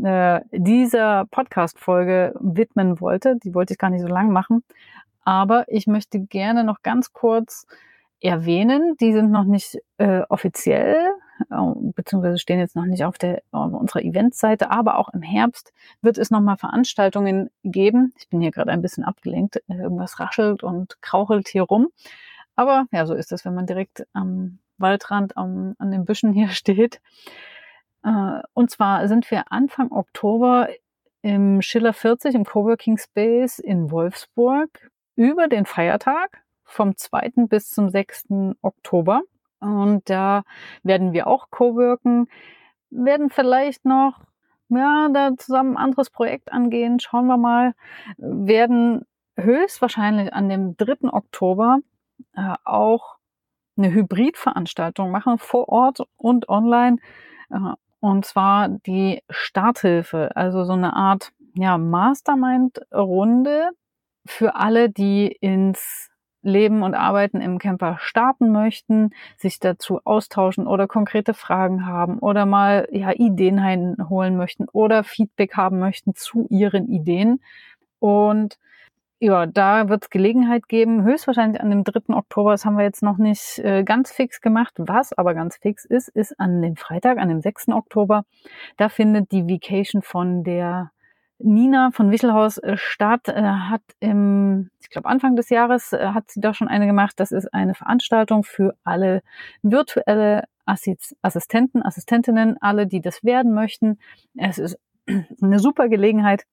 äh, 0.01 0.41
dieser 0.51 1.25
Podcast-Folge 1.25 2.33
widmen 2.39 2.99
wollte. 3.01 3.37
Die 3.43 3.53
wollte 3.53 3.73
ich 3.73 3.79
gar 3.79 3.89
nicht 3.89 4.01
so 4.01 4.07
lang 4.07 4.31
machen. 4.31 4.63
Aber 5.23 5.65
ich 5.67 5.87
möchte 5.87 6.19
gerne 6.21 6.63
noch 6.63 6.81
ganz 6.81 7.11
kurz 7.11 7.65
erwähnen, 8.21 8.95
die 8.99 9.11
sind 9.13 9.31
noch 9.31 9.43
nicht 9.43 9.77
äh, 9.97 10.21
offiziell 10.29 10.97
beziehungsweise 11.49 12.37
stehen 12.37 12.59
jetzt 12.59 12.75
noch 12.75 12.85
nicht 12.85 13.03
auf, 13.03 13.17
der, 13.17 13.41
auf 13.51 13.73
unserer 13.73 14.03
Eventseite, 14.03 14.71
aber 14.71 14.97
auch 14.97 15.09
im 15.09 15.21
Herbst 15.21 15.73
wird 16.01 16.17
es 16.17 16.31
nochmal 16.31 16.57
Veranstaltungen 16.57 17.49
geben. 17.63 18.13
Ich 18.17 18.29
bin 18.29 18.41
hier 18.41 18.51
gerade 18.51 18.71
ein 18.71 18.81
bisschen 18.81 19.03
abgelenkt, 19.03 19.61
irgendwas 19.67 20.19
raschelt 20.19 20.63
und 20.63 21.01
krauchelt 21.01 21.47
hier 21.47 21.63
rum. 21.63 21.87
Aber 22.55 22.87
ja, 22.91 23.05
so 23.05 23.13
ist 23.13 23.31
es, 23.31 23.45
wenn 23.45 23.53
man 23.53 23.67
direkt 23.67 24.07
am 24.13 24.59
Waldrand 24.77 25.37
am, 25.37 25.75
an 25.77 25.91
den 25.91 26.05
Büschen 26.05 26.33
hier 26.33 26.49
steht. 26.49 27.01
Äh, 28.03 28.41
und 28.53 28.71
zwar 28.71 29.07
sind 29.07 29.29
wir 29.31 29.51
Anfang 29.51 29.91
Oktober 29.91 30.69
im 31.21 31.61
Schiller 31.61 31.93
40 31.93 32.35
im 32.35 32.45
Coworking 32.45 32.97
Space 32.97 33.59
in 33.59 33.91
Wolfsburg 33.91 34.91
über 35.15 35.47
den 35.47 35.65
Feiertag 35.65 36.43
vom 36.63 36.95
2. 36.95 37.47
bis 37.47 37.69
zum 37.69 37.89
6. 37.89 38.27
Oktober. 38.61 39.21
Und 39.59 40.09
da 40.09 40.43
werden 40.83 41.13
wir 41.13 41.27
auch 41.27 41.49
coworken, 41.49 42.27
werden 42.89 43.29
vielleicht 43.29 43.85
noch 43.85 44.19
ja, 44.69 45.07
da 45.13 45.31
zusammen 45.37 45.77
ein 45.77 45.83
anderes 45.83 46.09
Projekt 46.09 46.51
angehen, 46.51 46.99
schauen 46.99 47.27
wir 47.27 47.37
mal, 47.37 47.73
werden 48.17 49.05
höchstwahrscheinlich 49.37 50.33
an 50.33 50.49
dem 50.49 50.75
3. 50.77 51.13
Oktober 51.13 51.79
äh, 52.35 52.55
auch 52.65 53.17
eine 53.77 53.91
Hybridveranstaltung 53.91 55.11
machen, 55.11 55.37
vor 55.37 55.69
Ort 55.69 55.99
und 56.17 56.49
online. 56.49 56.97
Äh, 57.49 57.73
und 57.99 58.25
zwar 58.25 58.69
die 58.69 59.23
Starthilfe, 59.29 60.35
also 60.35 60.65
so 60.65 60.73
eine 60.73 60.93
Art 60.93 61.31
ja, 61.55 61.77
Mastermind-Runde 61.77 63.69
für 64.25 64.55
alle, 64.55 64.89
die 64.89 65.27
ins 65.27 66.09
Leben 66.47 66.81
und 66.81 66.95
Arbeiten 66.95 67.41
im 67.41 67.59
Camper 67.59 67.97
starten 67.99 68.51
möchten, 68.51 69.11
sich 69.37 69.59
dazu 69.59 69.99
austauschen 70.03 70.65
oder 70.65 70.87
konkrete 70.87 71.33
Fragen 71.33 71.85
haben 71.85 72.19
oder 72.19 72.45
mal 72.45 72.87
ja, 72.91 73.11
Ideen 73.11 73.59
einholen 73.59 74.37
möchten 74.37 74.65
oder 74.71 75.03
Feedback 75.03 75.55
haben 75.55 75.79
möchten 75.79 76.15
zu 76.15 76.47
ihren 76.49 76.87
Ideen. 76.87 77.41
Und 77.99 78.57
ja, 79.19 79.47
da 79.47 79.89
wird 79.89 80.03
es 80.03 80.09
Gelegenheit 80.11 80.67
geben, 80.67 81.03
höchstwahrscheinlich 81.03 81.59
an 81.59 81.71
dem 81.71 81.83
3. 81.83 82.13
Oktober, 82.15 82.51
das 82.51 82.65
haben 82.65 82.77
wir 82.77 82.83
jetzt 82.83 83.01
noch 83.01 83.17
nicht 83.17 83.57
äh, 83.59 83.83
ganz 83.83 84.11
fix 84.11 84.41
gemacht. 84.41 84.75
Was 84.77 85.11
aber 85.11 85.33
ganz 85.33 85.57
fix 85.57 85.85
ist, 85.85 86.07
ist 86.09 86.39
an 86.39 86.61
dem 86.61 86.75
Freitag, 86.75 87.17
an 87.17 87.29
dem 87.29 87.41
6. 87.41 87.69
Oktober, 87.69 88.25
da 88.77 88.89
findet 88.89 89.31
die 89.31 89.47
Vacation 89.47 90.03
von 90.03 90.43
der 90.43 90.91
Nina 91.39 91.91
von 91.91 92.11
Wichelhaus 92.11 92.57
äh, 92.57 92.77
statt, 92.77 93.27
äh, 93.27 93.41
hat 93.41 93.81
im, 93.99 94.69
ich 94.79 94.89
glaube 94.89 95.07
Anfang 95.07 95.35
des 95.35 95.49
Jahres 95.49 95.93
äh, 95.93 96.07
hat 96.07 96.31
sie 96.31 96.41
da 96.41 96.53
schon 96.53 96.67
eine 96.67 96.87
gemacht. 96.87 97.13
Das 97.17 97.31
ist 97.31 97.53
eine 97.53 97.75
Veranstaltung 97.75 98.43
für 98.43 98.75
alle 98.83 99.21
virtuelle 99.61 100.45
Assistenten, 100.65 101.83
Assistentinnen, 101.83 102.57
alle, 102.59 102.87
die 102.87 103.01
das 103.01 103.23
werden 103.23 103.53
möchten. 103.53 103.99
Es 104.35 104.57
ist 104.57 104.77
eine 105.41 105.59
super 105.59 105.87
Gelegenheit, 105.89 106.43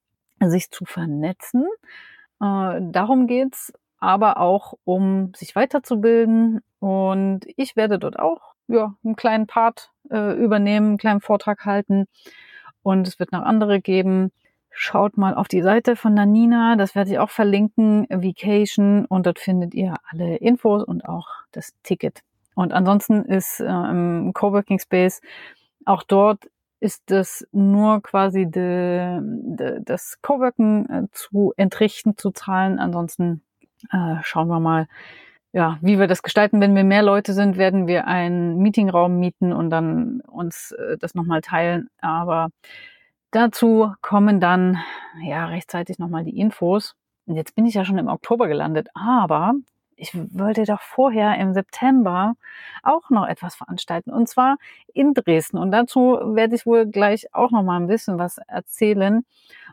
sich 0.41 0.71
zu 0.71 0.85
vernetzen. 0.85 1.67
Darum 2.39 3.27
geht's, 3.27 3.73
aber 3.99 4.39
auch 4.39 4.75
um 4.85 5.33
sich 5.35 5.57
weiterzubilden. 5.57 6.61
Und 6.79 7.41
ich 7.57 7.75
werde 7.75 7.99
dort 7.99 8.19
auch 8.19 8.55
ja, 8.69 8.95
einen 9.05 9.17
kleinen 9.17 9.47
Part 9.47 9.91
übernehmen, 10.05 10.89
einen 10.89 10.99
kleinen 10.99 11.21
Vortrag 11.21 11.65
halten. 11.65 12.07
Und 12.83 13.09
es 13.09 13.19
wird 13.19 13.33
noch 13.33 13.43
andere 13.43 13.81
geben 13.81 14.31
Schaut 14.77 15.17
mal 15.17 15.35
auf 15.35 15.47
die 15.47 15.63
Seite 15.63 15.95
von 15.95 16.15
Nanina, 16.15 16.75
das 16.77 16.95
werde 16.97 17.13
ich 17.13 17.19
auch 17.19 17.31
verlinken, 17.31 18.07
Vacation, 18.11 19.05
und 19.07 19.27
dort 19.27 19.39
findet 19.39 19.73
ihr 19.73 19.95
alle 20.11 20.37
Infos 20.37 20.83
und 20.83 21.05
auch 21.05 21.29
das 21.53 21.75
Ticket. 21.85 22.23
Und 22.57 22.73
ansonsten 22.73 23.25
ist 23.25 23.61
äh, 23.61 23.67
im 23.67 24.33
Coworking 24.35 24.79
Space 24.81 25.21
auch 25.85 26.03
dort 26.03 26.49
ist 26.81 27.11
es 27.11 27.47
nur 27.53 28.03
quasi 28.03 28.47
de, 28.47 29.19
de, 29.23 29.81
das 29.83 30.19
Coworking 30.23 30.87
äh, 30.87 31.03
zu 31.13 31.53
entrichten, 31.57 32.17
zu 32.17 32.31
zahlen. 32.31 32.79
Ansonsten 32.79 33.43
äh, 33.91 34.17
schauen 34.23 34.49
wir 34.49 34.61
mal, 34.61 34.87
ja, 35.53 35.79
wie 35.83 35.99
wir 35.99 36.09
das 36.09 36.23
gestalten. 36.23 36.61
Wenn 36.61 36.75
wir 36.75 36.85
mehr 36.85 37.03
Leute 37.03 37.33
sind, 37.33 37.57
werden 37.57 37.87
wir 37.87 38.07
einen 38.07 38.59
Meetingraum 38.59 39.19
mieten 39.19 39.53
und 39.53 39.71
dann 39.71 40.21
uns 40.23 40.73
äh, 40.73 40.99
das 40.99 41.15
nochmal 41.15 41.41
teilen. 41.41 41.89
Aber 42.01 42.49
Dazu 43.35 43.93
kommen 44.01 44.39
dann 44.39 44.79
ja 45.21 45.47
rechtzeitig 45.47 45.99
nochmal 45.99 46.23
die 46.23 46.39
Infos. 46.39 46.95
Und 47.27 47.35
jetzt 47.35 47.57
bin 47.57 47.67
ich 47.67 47.75
ja 47.75 47.85
schon 47.85 47.99
im 47.99 48.07
Oktober 48.07 48.47
gelandet, 48.47 48.91
aber 48.95 49.55
ich 49.97 50.13
wollte 50.15 50.63
doch 50.63 50.81
vorher 50.81 51.37
im 51.41 51.53
September 51.53 52.37
auch 52.85 53.11
noch 53.11 53.27
etwas 53.27 53.57
veranstalten 53.57 54.11
und 54.11 54.29
zwar 54.29 54.57
in 54.93 55.15
Dresden. 55.15 55.59
Und 55.59 55.73
dazu 55.73 56.17
werde 56.23 56.55
ich 56.55 56.65
wohl 56.65 56.87
gleich 56.87 57.35
auch 57.35 57.51
noch 57.51 57.65
mal 57.65 57.81
ein 57.81 57.89
bisschen 57.89 58.19
was 58.19 58.39
erzählen. 58.39 59.25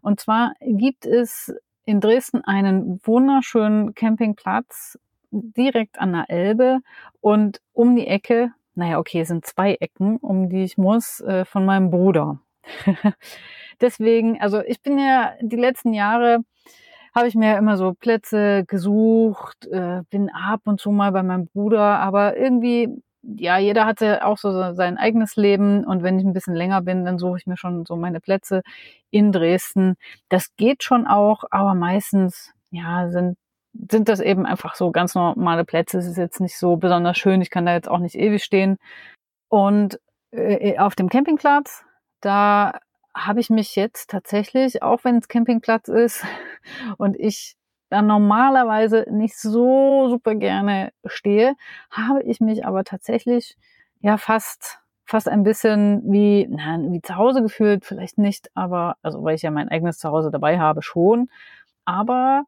Und 0.01 0.19
zwar 0.19 0.53
gibt 0.61 1.05
es 1.05 1.53
in 1.85 2.01
Dresden 2.01 2.43
einen 2.43 2.99
wunderschönen 3.03 3.93
Campingplatz 3.93 4.97
direkt 5.29 5.99
an 5.99 6.13
der 6.13 6.31
Elbe 6.31 6.79
und 7.19 7.61
um 7.73 7.95
die 7.95 8.07
Ecke, 8.07 8.53
naja, 8.73 8.97
okay, 8.97 9.21
es 9.21 9.27
sind 9.27 9.45
zwei 9.45 9.75
Ecken, 9.75 10.17
um 10.17 10.49
die 10.49 10.63
ich 10.63 10.79
muss, 10.79 11.19
äh, 11.19 11.45
von 11.45 11.63
meinem 11.63 11.91
Bruder. 11.91 12.39
Deswegen, 13.81 14.39
also 14.41 14.61
ich 14.61 14.81
bin 14.81 14.99
ja 14.99 15.33
die 15.41 15.55
letzten 15.55 15.93
Jahre 15.93 16.39
habe 17.13 17.27
ich 17.27 17.35
mir 17.35 17.57
immer 17.57 17.77
so 17.77 17.93
Plätze 17.93 18.63
gesucht, 18.65 19.67
äh, 19.67 20.01
bin 20.09 20.29
ab 20.29 20.61
und 20.65 20.79
zu 20.79 20.91
mal 20.91 21.11
bei 21.11 21.23
meinem 21.23 21.47
Bruder, 21.47 21.99
aber 21.99 22.37
irgendwie, 22.37 22.89
ja, 23.21 23.57
jeder 23.57 23.85
hatte 23.85 24.25
auch 24.25 24.37
so 24.37 24.73
sein 24.73 24.97
eigenes 24.97 25.35
Leben 25.35 25.83
und 25.85 26.03
wenn 26.03 26.17
ich 26.19 26.25
ein 26.25 26.33
bisschen 26.33 26.55
länger 26.55 26.81
bin, 26.81 27.05
dann 27.05 27.19
suche 27.19 27.37
ich 27.37 27.47
mir 27.47 27.57
schon 27.57 27.85
so 27.85 27.95
meine 27.97 28.21
Plätze 28.21 28.61
in 29.09 29.31
Dresden. 29.31 29.95
Das 30.29 30.55
geht 30.55 30.83
schon 30.83 31.05
auch, 31.05 31.43
aber 31.51 31.75
meistens, 31.75 32.51
ja, 32.71 33.09
sind 33.09 33.37
sind 33.89 34.09
das 34.09 34.19
eben 34.19 34.45
einfach 34.45 34.75
so 34.75 34.91
ganz 34.91 35.15
normale 35.15 35.63
Plätze. 35.65 35.97
Es 35.97 36.05
ist 36.05 36.17
jetzt 36.17 36.41
nicht 36.41 36.57
so 36.57 36.75
besonders 36.75 37.17
schön. 37.17 37.41
Ich 37.41 37.49
kann 37.49 37.65
da 37.65 37.73
jetzt 37.73 37.89
auch 37.89 37.99
nicht 37.99 38.15
ewig 38.15 38.43
stehen. 38.43 38.77
Und 39.49 39.99
äh, 40.31 40.77
auf 40.77 40.95
dem 40.95 41.09
Campingplatz 41.09 41.83
da 42.21 42.79
habe 43.13 43.39
ich 43.39 43.49
mich 43.49 43.75
jetzt 43.75 44.09
tatsächlich, 44.09 44.83
auch 44.83 45.03
wenn 45.03 45.17
es 45.17 45.27
Campingplatz 45.27 45.87
ist 45.89 46.23
und 46.97 47.19
ich 47.19 47.55
da 47.89 48.01
normalerweise 48.01 49.05
nicht 49.11 49.37
so 49.37 50.07
super 50.09 50.35
gerne 50.35 50.93
stehe, 51.05 51.55
habe 51.89 52.23
ich 52.23 52.39
mich 52.39 52.65
aber 52.65 52.83
tatsächlich 52.85 53.57
ja 53.99 54.17
fast 54.17 54.79
fast 55.03 55.27
ein 55.27 55.43
bisschen 55.43 56.01
wie 56.09 56.47
na, 56.49 56.79
wie 56.89 57.01
zu 57.01 57.17
Hause 57.17 57.41
gefühlt, 57.41 57.85
vielleicht 57.85 58.17
nicht, 58.17 58.49
aber 58.55 58.95
also 59.01 59.23
weil 59.23 59.35
ich 59.35 59.41
ja 59.41 59.51
mein 59.51 59.67
eigenes 59.67 59.97
Zuhause 59.97 60.31
dabei 60.31 60.57
habe 60.57 60.81
schon, 60.81 61.29
aber 61.83 62.45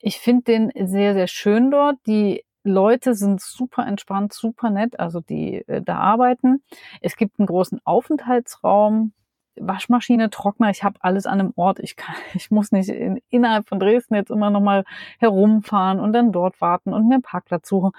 ich 0.00 0.18
finde 0.18 0.42
den 0.44 0.72
sehr 0.88 1.14
sehr 1.14 1.28
schön 1.28 1.70
dort. 1.70 1.96
Die 2.06 2.44
Leute 2.62 3.14
sind 3.14 3.40
super 3.40 3.86
entspannt, 3.86 4.32
super 4.32 4.70
nett, 4.70 4.98
also 5.00 5.20
die 5.20 5.66
äh, 5.68 5.82
da 5.82 5.98
arbeiten. 5.98 6.62
Es 7.00 7.16
gibt 7.16 7.38
einen 7.38 7.46
großen 7.46 7.80
Aufenthaltsraum, 7.84 9.12
Waschmaschine, 9.56 10.30
Trockner, 10.30 10.70
ich 10.70 10.84
habe 10.84 10.98
alles 11.00 11.26
an 11.26 11.40
einem 11.40 11.52
Ort. 11.56 11.80
Ich 11.80 11.96
kann, 11.96 12.14
ich 12.34 12.50
muss 12.50 12.72
nicht 12.72 12.88
in, 12.88 13.20
innerhalb 13.30 13.68
von 13.68 13.80
Dresden 13.80 14.14
jetzt 14.14 14.30
immer 14.30 14.50
noch 14.50 14.60
mal 14.60 14.84
herumfahren 15.18 16.00
und 16.00 16.12
dann 16.12 16.32
dort 16.32 16.60
warten 16.60 16.92
und 16.92 17.08
mir 17.08 17.14
einen 17.14 17.22
Parkplatz 17.22 17.68
suchen, 17.68 17.92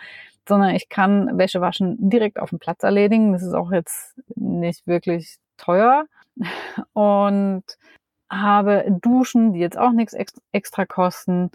sondern 0.47 0.75
ich 0.75 0.89
kann 0.89 1.37
Wäsche 1.37 1.61
waschen 1.61 2.09
direkt 2.09 2.39
auf 2.39 2.49
dem 2.49 2.59
Platz 2.59 2.83
erledigen. 2.83 3.33
Das 3.33 3.43
ist 3.43 3.53
auch 3.53 3.71
jetzt 3.71 4.15
nicht 4.35 4.87
wirklich 4.87 5.37
teuer 5.57 6.05
und 6.93 7.63
habe 8.29 8.85
Duschen, 9.01 9.53
die 9.53 9.59
jetzt 9.59 9.77
auch 9.77 9.91
nichts 9.91 10.15
extra 10.51 10.85
kosten 10.85 11.51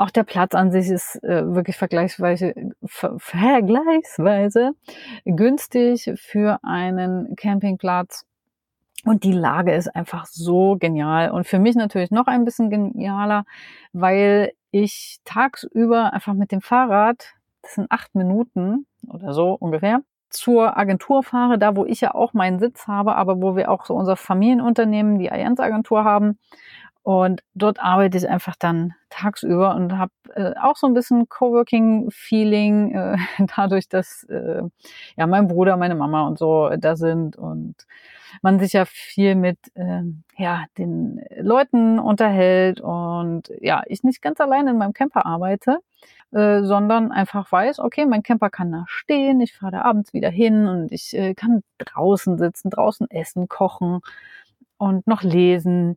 auch 0.00 0.10
der 0.10 0.24
Platz 0.24 0.54
an 0.54 0.70
sich 0.72 0.88
ist 0.88 1.22
äh, 1.22 1.54
wirklich 1.54 1.76
vergleichsweise, 1.76 2.54
ver 2.86 3.18
vergleichsweise 3.18 4.72
günstig 5.26 6.10
für 6.16 6.58
einen 6.62 7.36
Campingplatz. 7.36 8.24
Und 9.04 9.24
die 9.24 9.32
Lage 9.32 9.74
ist 9.74 9.94
einfach 9.94 10.24
so 10.24 10.76
genial. 10.78 11.30
Und 11.30 11.46
für 11.46 11.58
mich 11.58 11.74
natürlich 11.74 12.10
noch 12.10 12.26
ein 12.26 12.46
bisschen 12.46 12.70
genialer, 12.70 13.44
weil 13.92 14.52
ich 14.70 15.18
tagsüber 15.24 16.14
einfach 16.14 16.32
mit 16.32 16.50
dem 16.50 16.62
Fahrrad, 16.62 17.34
das 17.60 17.74
sind 17.74 17.90
acht 17.90 18.14
Minuten 18.14 18.86
oder 19.06 19.34
so 19.34 19.52
ungefähr, 19.52 20.00
zur 20.30 20.78
Agentur 20.78 21.22
fahre, 21.22 21.58
da 21.58 21.76
wo 21.76 21.84
ich 21.84 22.00
ja 22.00 22.14
auch 22.14 22.32
meinen 22.32 22.58
Sitz 22.58 22.86
habe, 22.86 23.16
aber 23.16 23.42
wo 23.42 23.54
wir 23.54 23.70
auch 23.70 23.84
so 23.84 23.94
unser 23.94 24.16
Familienunternehmen, 24.16 25.18
die 25.18 25.30
Allianz 25.30 25.60
Agentur 25.60 26.04
haben 26.04 26.38
Und 27.02 27.42
dort 27.54 27.80
arbeite 27.80 28.18
ich 28.18 28.28
einfach 28.28 28.56
dann 28.58 28.94
tagsüber 29.08 29.74
und 29.74 29.96
habe 29.96 30.12
äh, 30.34 30.52
auch 30.60 30.76
so 30.76 30.86
ein 30.86 30.92
bisschen 30.94 31.28
Coworking-Feeling, 31.28 32.94
äh, 32.94 33.16
dadurch, 33.56 33.88
dass 33.88 34.24
äh, 34.24 34.62
ja 35.16 35.26
mein 35.26 35.48
Bruder, 35.48 35.76
meine 35.76 35.94
Mama 35.94 36.26
und 36.26 36.38
so 36.38 36.70
da 36.78 36.96
sind 36.96 37.36
und 37.36 37.74
man 38.42 38.60
sich 38.60 38.74
ja 38.74 38.84
viel 38.84 39.34
mit 39.34 39.58
äh, 39.74 40.02
ja 40.36 40.64
den 40.78 41.20
Leuten 41.38 41.98
unterhält 41.98 42.80
und 42.80 43.50
ja 43.60 43.82
ich 43.86 44.02
nicht 44.04 44.22
ganz 44.22 44.40
alleine 44.40 44.70
in 44.70 44.78
meinem 44.78 44.92
Camper 44.92 45.26
arbeite, 45.26 45.78
äh, 46.32 46.62
sondern 46.62 47.12
einfach 47.12 47.50
weiß, 47.50 47.80
okay, 47.80 48.06
mein 48.06 48.22
Camper 48.22 48.50
kann 48.50 48.70
da 48.72 48.84
stehen, 48.88 49.40
ich 49.40 49.56
fahre 49.56 49.72
da 49.72 49.82
abends 49.82 50.12
wieder 50.12 50.30
hin 50.30 50.68
und 50.68 50.92
ich 50.92 51.14
äh, 51.16 51.34
kann 51.34 51.62
draußen 51.78 52.38
sitzen, 52.38 52.70
draußen 52.70 53.10
essen, 53.10 53.48
kochen 53.48 54.00
und 54.78 55.06
noch 55.06 55.22
lesen 55.22 55.96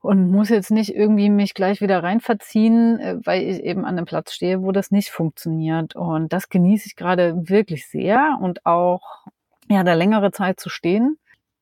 und 0.00 0.30
muss 0.30 0.48
jetzt 0.48 0.70
nicht 0.70 0.94
irgendwie 0.94 1.28
mich 1.28 1.54
gleich 1.54 1.80
wieder 1.80 2.02
rein 2.02 2.20
verziehen, 2.20 2.98
äh, 3.00 3.16
weil 3.24 3.42
ich 3.42 3.62
eben 3.62 3.84
an 3.84 3.96
einem 3.96 4.06
Platz 4.06 4.32
stehe, 4.32 4.62
wo 4.62 4.72
das 4.72 4.90
nicht 4.90 5.10
funktioniert. 5.10 5.94
Und 5.94 6.32
das 6.32 6.48
genieße 6.48 6.86
ich 6.86 6.96
gerade 6.96 7.48
wirklich 7.48 7.88
sehr 7.88 8.38
und 8.40 8.64
auch 8.66 9.26
ja 9.68 9.84
da 9.84 9.94
längere 9.94 10.32
Zeit 10.32 10.58
zu 10.58 10.70
stehen. 10.70 11.18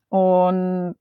Und 0.09 0.97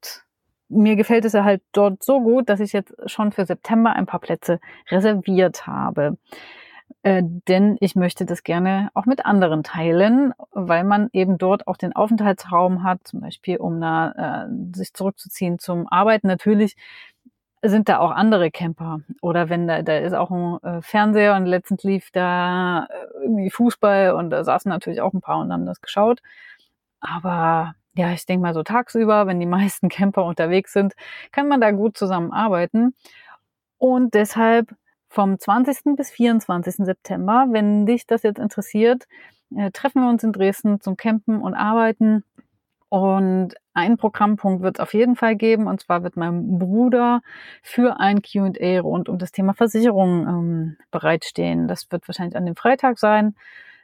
mir 0.70 0.96
gefällt 0.96 1.26
es 1.26 1.34
ja 1.34 1.44
halt 1.44 1.62
dort 1.72 2.04
so 2.04 2.22
gut, 2.22 2.50
dass 2.50 2.60
ich 2.60 2.74
jetzt 2.74 2.94
schon 3.06 3.32
für 3.32 3.46
September 3.46 3.94
ein 3.94 4.06
paar 4.06 4.20
Plätze 4.20 4.60
reserviert 4.90 5.68
habe. 5.68 6.18
Äh, 7.04 7.22
denn 7.24 7.78
ich 7.80 7.96
möchte 7.96 8.26
das 8.26 8.44
gerne 8.44 8.90
auch 8.94 9.06
mit 9.06 9.26
anderen 9.26 9.64
teilen, 9.64 10.34
weil 10.52 10.84
man 10.84 11.10
eben 11.14 11.38
dort 11.38 11.68
auch 11.68 11.78
den 11.78 11.96
Aufenthaltsraum 11.96 12.84
hat, 12.84 13.08
zum 13.08 13.22
Beispiel 13.22 13.58
um 13.58 13.80
da 13.80 14.48
äh, 14.48 14.76
sich 14.76 14.94
zurückzuziehen 14.94 15.60
zum 15.60 15.88
Arbeiten. 15.88 16.28
Natürlich 16.28 16.76
sind 17.62 17.90
da 17.90 18.00
auch 18.00 18.12
andere 18.12 18.52
Camper. 18.52 19.02
Oder 19.22 19.50
wenn 19.50 19.68
da, 19.68 19.82
da 19.82 19.98
ist 19.98 20.14
auch 20.14 20.32
ein 20.32 20.58
äh, 20.64 20.82
Fernseher 20.82 21.36
und 21.36 21.46
letztens 21.46 21.84
lief 21.84 22.12
da 22.12 22.86
äh, 22.90 23.24
irgendwie 23.24 23.50
Fußball 23.50 24.14
und 24.14 24.30
da 24.30 24.44
saßen 24.44 24.70
natürlich 24.70 25.02
auch 25.02 25.14
ein 25.14 25.22
paar 25.22 25.40
und 25.40 25.52
haben 25.52 25.66
das 25.66 25.82
geschaut. 25.82 26.22
Aber 27.00 27.76
ja, 27.96 28.12
ich 28.12 28.26
denke 28.26 28.44
mal 28.44 28.54
so 28.54 28.64
tagsüber, 28.64 29.28
wenn 29.28 29.40
die 29.40 29.46
meisten 29.48 29.90
Camper 29.90 30.26
unterwegs 30.26 30.74
sind, 30.74 30.94
kann 31.32 31.48
man 31.48 31.62
da 31.62 31.72
gut 31.72 31.98
zusammenarbeiten. 31.98 32.96
Und 33.78 34.14
deshalb 34.14 34.74
vom 35.10 35.40
20. 35.40 35.96
bis 35.96 36.12
24. 36.12 36.76
September, 36.78 37.48
wenn 37.50 37.86
dich 37.86 38.06
das 38.08 38.24
jetzt 38.24 38.40
interessiert, 38.40 39.08
äh, 39.56 39.72
treffen 39.72 40.04
wir 40.04 40.10
uns 40.10 40.24
in 40.24 40.34
Dresden 40.34 40.82
zum 40.82 40.98
Campen 40.98 41.42
und 41.42 41.54
Arbeiten. 41.56 42.24
Und 42.90 43.56
einen 43.74 43.98
Programmpunkt 43.98 44.64
wird 44.64 44.78
es 44.78 44.80
auf 44.80 44.94
jeden 44.94 45.16
Fall 45.16 45.36
geben, 45.36 45.68
und 45.68 45.82
zwar 45.82 46.04
wird 46.04 46.16
mein 46.16 46.58
Bruder 46.58 47.22
für 47.62 48.00
ein 48.00 48.22
QA 48.22 48.80
rund 48.80 49.10
um 49.10 49.18
das 49.18 49.32
Thema 49.32 49.54
Versicherung 49.54 50.28
ähm, 50.28 50.78
bereitstehen. 50.90 51.68
Das 51.68 51.92
wird 51.92 52.08
wahrscheinlich 52.08 52.38
an 52.38 52.46
dem 52.46 52.56
Freitag 52.56 52.98
sein. 52.98 53.36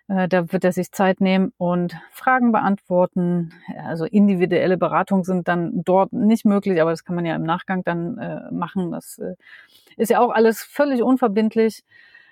Äh, 0.07 0.27
da 0.27 0.51
wird 0.51 0.63
er 0.63 0.71
sich 0.71 0.91
Zeit 0.91 1.21
nehmen 1.21 1.51
und 1.57 1.97
Fragen 2.11 2.51
beantworten. 2.51 3.53
Also 3.85 4.05
individuelle 4.05 4.77
Beratungen 4.77 5.23
sind 5.23 5.47
dann 5.47 5.83
dort 5.83 6.13
nicht 6.13 6.45
möglich, 6.45 6.81
aber 6.81 6.91
das 6.91 7.03
kann 7.03 7.15
man 7.15 7.25
ja 7.25 7.35
im 7.35 7.43
Nachgang 7.43 7.83
dann 7.83 8.17
äh, 8.17 8.51
machen. 8.51 8.91
Das 8.91 9.17
äh, 9.19 9.35
ist 9.97 10.09
ja 10.11 10.19
auch 10.19 10.31
alles 10.31 10.63
völlig 10.63 11.03
unverbindlich. 11.03 11.83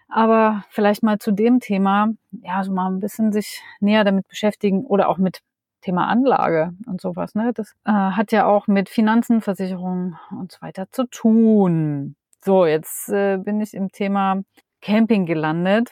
Aber 0.07 0.65
vielleicht 0.69 1.03
mal 1.03 1.19
zu 1.19 1.31
dem 1.31 1.61
Thema, 1.61 2.09
ja, 2.31 2.63
so 2.63 2.73
mal 2.73 2.89
ein 2.91 2.99
bisschen 2.99 3.31
sich 3.31 3.61
näher 3.79 4.03
damit 4.03 4.27
beschäftigen 4.27 4.85
oder 4.85 5.07
auch 5.07 5.17
mit 5.17 5.41
Thema 5.81 6.07
Anlage 6.07 6.73
und 6.85 7.01
sowas, 7.01 7.35
ne? 7.35 7.51
Das 7.53 7.73
äh, 7.85 7.91
hat 7.91 8.31
ja 8.31 8.45
auch 8.45 8.67
mit 8.67 8.89
Finanzen, 8.89 9.41
Versicherungen 9.41 10.17
und 10.31 10.51
so 10.51 10.61
weiter 10.61 10.87
zu 10.91 11.05
tun. 11.05 12.15
So, 12.43 12.65
jetzt 12.65 13.09
äh, 13.09 13.37
bin 13.37 13.61
ich 13.61 13.73
im 13.73 13.91
Thema 13.91 14.41
Camping 14.81 15.25
gelandet. 15.25 15.91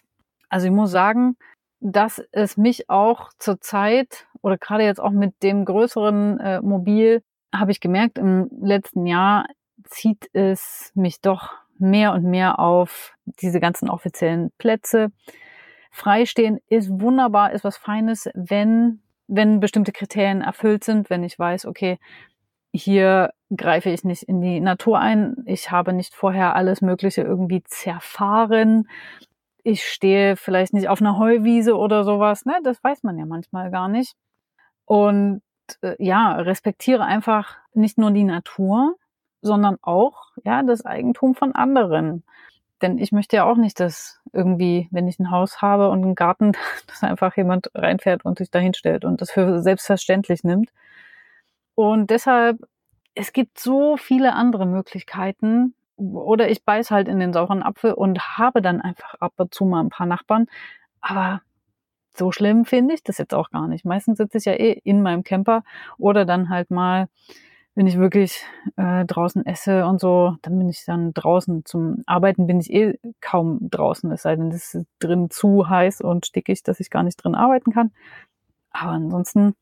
Also 0.49 0.67
ich 0.67 0.73
muss 0.73 0.91
sagen, 0.91 1.38
dass 1.80 2.21
es 2.32 2.58
mich 2.58 2.89
auch 2.89 3.30
zur 3.38 3.62
Zeit 3.62 4.28
oder 4.41 4.58
gerade 4.58 4.84
jetzt 4.84 4.99
auch 4.99 5.12
mit 5.12 5.43
dem 5.43 5.65
größeren 5.65 6.39
äh, 6.39 6.62
Mobil 6.62 7.21
habe 7.54 7.71
ich 7.71 7.80
gemerkt, 7.80 8.17
im 8.17 8.49
letzten 8.62 9.06
Jahr 9.06 9.47
zieht 9.84 10.30
es 10.34 10.91
mich 10.93 11.21
doch 11.21 11.52
mehr 11.78 12.13
und 12.13 12.23
mehr 12.23 12.60
auf 12.60 13.13
diese 13.25 13.60
ganzen 13.60 13.89
offiziellen 13.89 14.52
Plätze. 14.58 15.12
Freistehen 15.91 16.60
ist 16.67 16.89
wunderbar, 16.89 17.52
ist 17.54 17.63
was 17.63 17.78
Feines, 17.78 18.30
wenn 18.34 19.02
wenn 19.29 19.59
bestimmte 19.59 19.91
Kriterien 19.91 20.41
erfüllt 20.41 20.83
sind, 20.83 21.09
wenn 21.09 21.23
ich 21.23 21.37
weiß, 21.37 21.65
okay, 21.65 21.99
hier 22.73 23.31
greife 23.55 23.89
ich 23.89 24.03
nicht 24.03 24.23
in 24.23 24.41
die 24.41 24.59
Natur 24.59 24.99
ein, 24.99 25.37
ich 25.45 25.71
habe 25.71 25.93
nicht 25.93 26.13
vorher 26.13 26.55
alles 26.55 26.81
Mögliche 26.81 27.21
irgendwie 27.21 27.63
zerfahren, 27.63 28.87
ich 29.63 29.87
stehe 29.87 30.35
vielleicht 30.35 30.73
nicht 30.73 30.89
auf 30.89 31.01
einer 31.01 31.17
Heuwiese 31.17 31.77
oder 31.77 32.03
sowas, 32.03 32.45
ne? 32.45 32.55
Das 32.63 32.83
weiß 32.83 33.03
man 33.03 33.17
ja 33.17 33.25
manchmal 33.25 33.71
gar 33.71 33.87
nicht. 33.87 34.15
Und 34.85 35.41
äh, 35.81 35.95
ja, 35.99 36.33
respektiere 36.35 37.03
einfach 37.03 37.57
nicht 37.73 37.97
nur 37.97 38.11
die 38.11 38.23
Natur, 38.23 38.95
sondern 39.41 39.77
auch 39.81 40.31
ja 40.43 40.63
das 40.63 40.85
Eigentum 40.85 41.35
von 41.35 41.53
anderen. 41.53 42.23
Denn 42.81 42.97
ich 42.97 43.11
möchte 43.11 43.35
ja 43.37 43.45
auch 43.45 43.57
nicht, 43.57 43.79
dass 43.79 44.18
irgendwie, 44.33 44.87
wenn 44.91 45.07
ich 45.07 45.19
ein 45.19 45.31
Haus 45.31 45.61
habe 45.61 45.89
und 45.89 46.03
einen 46.03 46.15
Garten, 46.15 46.53
dass 46.87 47.03
einfach 47.03 47.35
jemand 47.37 47.69
reinfährt 47.73 48.25
und 48.25 48.37
sich 48.37 48.51
dahin 48.51 48.73
stellt 48.73 49.05
und 49.05 49.21
das 49.21 49.31
für 49.31 49.61
selbstverständlich 49.61 50.43
nimmt. 50.43 50.71
Und 51.75 52.09
deshalb, 52.09 52.59
es 53.15 53.33
gibt 53.33 53.59
so 53.59 53.97
viele 53.97 54.33
andere 54.33 54.65
Möglichkeiten. 54.65 55.75
Oder 55.97 56.49
ich 56.49 56.63
beiß 56.63 56.91
halt 56.91 57.07
in 57.07 57.19
den 57.19 57.33
sauren 57.33 57.63
Apfel 57.63 57.93
und 57.93 58.37
habe 58.37 58.61
dann 58.61 58.81
einfach 58.81 59.15
ab 59.15 59.33
und 59.37 59.53
zu 59.53 59.65
mal 59.65 59.81
ein 59.81 59.89
paar 59.89 60.07
Nachbarn. 60.07 60.47
Aber 61.01 61.41
so 62.13 62.31
schlimm 62.31 62.65
finde 62.65 62.93
ich 62.93 63.03
das 63.03 63.17
jetzt 63.17 63.33
auch 63.33 63.49
gar 63.49 63.67
nicht. 63.67 63.85
Meistens 63.85 64.17
sitze 64.17 64.37
ich 64.37 64.45
ja 64.45 64.53
eh 64.53 64.79
in 64.83 65.01
meinem 65.01 65.23
Camper 65.23 65.63
oder 65.97 66.25
dann 66.25 66.49
halt 66.49 66.71
mal 66.71 67.07
wenn 67.79 67.87
ich 67.87 67.97
wirklich 67.97 68.43
äh, 68.75 69.05
draußen 69.05 69.45
esse 69.45 69.85
und 69.85 70.01
so, 70.01 70.35
dann 70.41 70.57
bin 70.57 70.67
ich 70.67 70.83
dann 70.83 71.13
draußen. 71.13 71.63
Zum 71.63 72.03
Arbeiten 72.07 72.45
bin 72.45 72.59
ich 72.59 72.73
eh 72.73 72.99
kaum 73.21 73.69
draußen, 73.69 74.11
es 74.11 74.23
sei 74.23 74.35
denn, 74.35 74.51
es 74.51 74.75
ist 74.75 74.85
drin 74.99 75.29
zu 75.29 75.69
heiß 75.69 76.01
und 76.01 76.25
stickig, 76.25 76.61
dass 76.63 76.81
ich 76.81 76.89
gar 76.89 77.03
nicht 77.03 77.15
drin 77.23 77.35
arbeiten 77.35 77.71
kann. 77.71 77.93
Aber 78.71 78.91
ansonsten, 78.91 79.55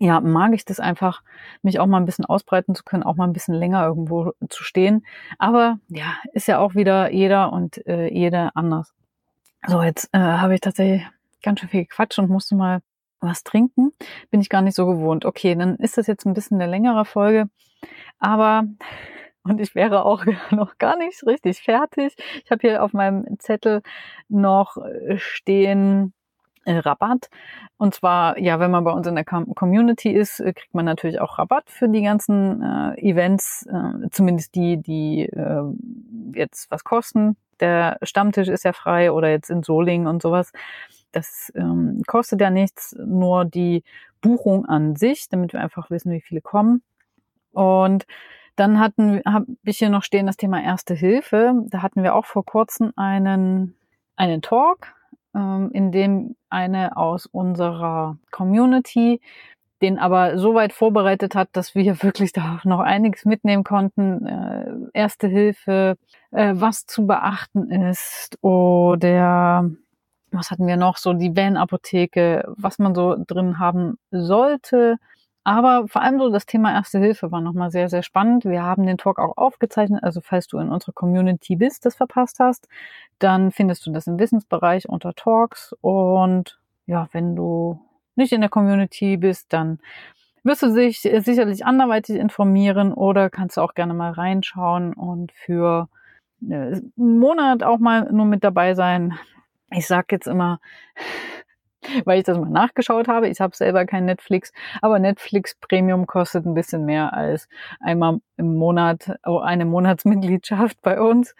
ja, 0.00 0.20
mag 0.20 0.52
ich 0.52 0.64
das 0.64 0.80
einfach, 0.80 1.22
mich 1.62 1.78
auch 1.78 1.86
mal 1.86 1.98
ein 1.98 2.06
bisschen 2.06 2.24
ausbreiten 2.24 2.74
zu 2.74 2.82
können, 2.82 3.04
auch 3.04 3.14
mal 3.14 3.28
ein 3.28 3.32
bisschen 3.32 3.54
länger 3.54 3.86
irgendwo 3.86 4.32
zu 4.48 4.64
stehen. 4.64 5.06
Aber 5.38 5.78
ja, 5.86 6.16
ist 6.32 6.48
ja 6.48 6.58
auch 6.58 6.74
wieder 6.74 7.12
jeder 7.12 7.52
und 7.52 7.86
äh, 7.86 8.12
jeder 8.12 8.50
anders. 8.56 8.92
So, 9.64 9.80
jetzt 9.80 10.08
äh, 10.12 10.18
habe 10.18 10.54
ich 10.54 10.60
tatsächlich 10.60 11.06
ganz 11.40 11.60
schön 11.60 11.68
viel 11.68 11.84
gequatscht 11.84 12.18
und 12.18 12.28
musste 12.28 12.56
mal 12.56 12.80
was 13.24 13.44
trinken. 13.44 13.92
Bin 14.30 14.40
ich 14.40 14.48
gar 14.48 14.62
nicht 14.62 14.74
so 14.74 14.86
gewohnt. 14.86 15.24
Okay, 15.24 15.54
dann 15.54 15.76
ist 15.76 15.98
das 15.98 16.06
jetzt 16.06 16.26
ein 16.26 16.34
bisschen 16.34 16.60
eine 16.60 16.70
längere 16.70 17.04
Folge. 17.04 17.48
Aber, 18.18 18.64
und 19.42 19.60
ich 19.60 19.74
wäre 19.74 20.04
auch 20.04 20.24
noch 20.50 20.78
gar 20.78 20.96
nicht 20.96 21.26
richtig 21.26 21.62
fertig. 21.62 22.14
Ich 22.44 22.50
habe 22.50 22.60
hier 22.60 22.82
auf 22.82 22.92
meinem 22.92 23.38
Zettel 23.38 23.82
noch 24.28 24.76
äh, 24.76 25.18
stehen, 25.18 26.12
äh, 26.64 26.78
Rabatt. 26.78 27.28
Und 27.76 27.94
zwar, 27.94 28.38
ja, 28.38 28.58
wenn 28.60 28.70
man 28.70 28.84
bei 28.84 28.92
uns 28.92 29.06
in 29.06 29.14
der 29.14 29.24
Community 29.24 30.10
ist, 30.10 30.40
äh, 30.40 30.52
kriegt 30.52 30.74
man 30.74 30.84
natürlich 30.84 31.20
auch 31.20 31.38
Rabatt 31.38 31.70
für 31.70 31.88
die 31.88 32.02
ganzen 32.02 32.62
äh, 32.62 32.94
Events, 33.00 33.66
äh, 33.66 34.08
zumindest 34.10 34.54
die, 34.54 34.80
die 34.80 35.28
jetzt 36.34 36.70
was 36.70 36.84
kosten. 36.84 37.36
Der 37.60 37.98
Stammtisch 38.02 38.48
ist 38.48 38.64
ja 38.64 38.72
frei 38.72 39.12
oder 39.12 39.30
jetzt 39.30 39.50
in 39.50 39.62
Solingen 39.62 40.06
und 40.06 40.22
sowas. 40.22 40.52
Das 41.14 41.52
ähm, 41.54 42.02
kostet 42.06 42.40
ja 42.40 42.50
nichts, 42.50 42.94
nur 42.98 43.44
die 43.44 43.82
Buchung 44.20 44.66
an 44.66 44.96
sich, 44.96 45.28
damit 45.28 45.52
wir 45.52 45.60
einfach 45.60 45.90
wissen, 45.90 46.12
wie 46.12 46.20
viele 46.20 46.40
kommen. 46.40 46.82
Und 47.52 48.06
dann 48.56 48.78
hatten 48.80 49.20
habe 49.26 49.46
ich 49.64 49.78
hier 49.78 49.90
noch 49.90 50.02
stehen 50.02 50.26
das 50.26 50.36
Thema 50.36 50.62
Erste 50.62 50.94
Hilfe. 50.94 51.54
Da 51.68 51.82
hatten 51.82 52.02
wir 52.02 52.14
auch 52.14 52.24
vor 52.24 52.44
kurzem 52.44 52.92
einen 52.96 53.74
einen 54.16 54.42
Talk, 54.42 54.94
ähm, 55.34 55.70
in 55.72 55.92
dem 55.92 56.36
eine 56.50 56.96
aus 56.96 57.26
unserer 57.26 58.18
Community 58.30 59.20
den 59.84 59.98
aber 59.98 60.38
so 60.38 60.54
weit 60.54 60.72
vorbereitet 60.72 61.34
hat, 61.34 61.50
dass 61.52 61.74
wir 61.74 62.02
wirklich 62.02 62.32
da 62.32 62.58
noch 62.64 62.80
einiges 62.80 63.26
mitnehmen 63.26 63.64
konnten. 63.64 64.24
Äh, 64.24 64.64
Erste 64.94 65.28
Hilfe, 65.28 65.96
äh, 66.30 66.54
was 66.56 66.86
zu 66.86 67.06
beachten 67.06 67.70
ist 67.70 68.38
oder 68.40 69.70
was 70.34 70.50
hatten 70.50 70.66
wir 70.66 70.76
noch? 70.76 70.96
So 70.96 71.12
die 71.12 71.36
Van-Apotheke, 71.36 72.44
was 72.56 72.78
man 72.78 72.94
so 72.94 73.16
drin 73.26 73.58
haben 73.58 73.98
sollte. 74.10 74.96
Aber 75.44 75.88
vor 75.88 76.02
allem 76.02 76.18
so 76.18 76.30
das 76.30 76.46
Thema 76.46 76.72
Erste 76.72 76.98
Hilfe 76.98 77.30
war 77.30 77.40
nochmal 77.42 77.70
sehr, 77.70 77.90
sehr 77.90 78.02
spannend. 78.02 78.44
Wir 78.46 78.62
haben 78.62 78.86
den 78.86 78.96
Talk 78.98 79.18
auch 79.18 79.36
aufgezeichnet. 79.36 80.02
Also 80.02 80.20
falls 80.22 80.46
du 80.46 80.58
in 80.58 80.70
unserer 80.70 80.92
Community 80.92 81.56
bist, 81.56 81.84
das 81.84 81.96
verpasst 81.96 82.38
hast, 82.40 82.66
dann 83.18 83.52
findest 83.52 83.86
du 83.86 83.92
das 83.92 84.06
im 84.06 84.18
Wissensbereich 84.18 84.88
unter 84.88 85.12
Talks. 85.14 85.74
Und 85.82 86.58
ja, 86.86 87.08
wenn 87.12 87.36
du 87.36 87.78
nicht 88.16 88.32
in 88.32 88.40
der 88.40 88.50
Community 88.50 89.18
bist, 89.18 89.52
dann 89.52 89.80
wirst 90.44 90.62
du 90.62 90.74
dich 90.74 91.00
sicherlich 91.00 91.66
anderweitig 91.66 92.16
informieren 92.16 92.92
oder 92.92 93.28
kannst 93.28 93.56
du 93.56 93.60
auch 93.60 93.74
gerne 93.74 93.92
mal 93.92 94.12
reinschauen 94.12 94.94
und 94.94 95.32
für 95.32 95.88
einen 96.42 96.92
Monat 96.96 97.62
auch 97.62 97.78
mal 97.78 98.10
nur 98.12 98.26
mit 98.26 98.44
dabei 98.44 98.74
sein. 98.74 99.18
Ich 99.74 99.86
sag 99.86 100.12
jetzt 100.12 100.26
immer, 100.26 100.60
weil 102.04 102.18
ich 102.18 102.24
das 102.24 102.38
mal 102.38 102.48
nachgeschaut 102.48 103.08
habe. 103.08 103.28
Ich 103.28 103.40
habe 103.40 103.56
selber 103.56 103.84
kein 103.86 104.04
Netflix, 104.04 104.52
aber 104.80 104.98
Netflix 104.98 105.56
Premium 105.60 106.06
kostet 106.06 106.46
ein 106.46 106.54
bisschen 106.54 106.84
mehr 106.84 107.12
als 107.12 107.48
einmal 107.80 108.20
im 108.36 108.56
Monat 108.56 109.18
oh, 109.26 109.38
eine 109.38 109.64
Monatsmitgliedschaft 109.64 110.80
bei 110.82 111.00
uns. 111.00 111.34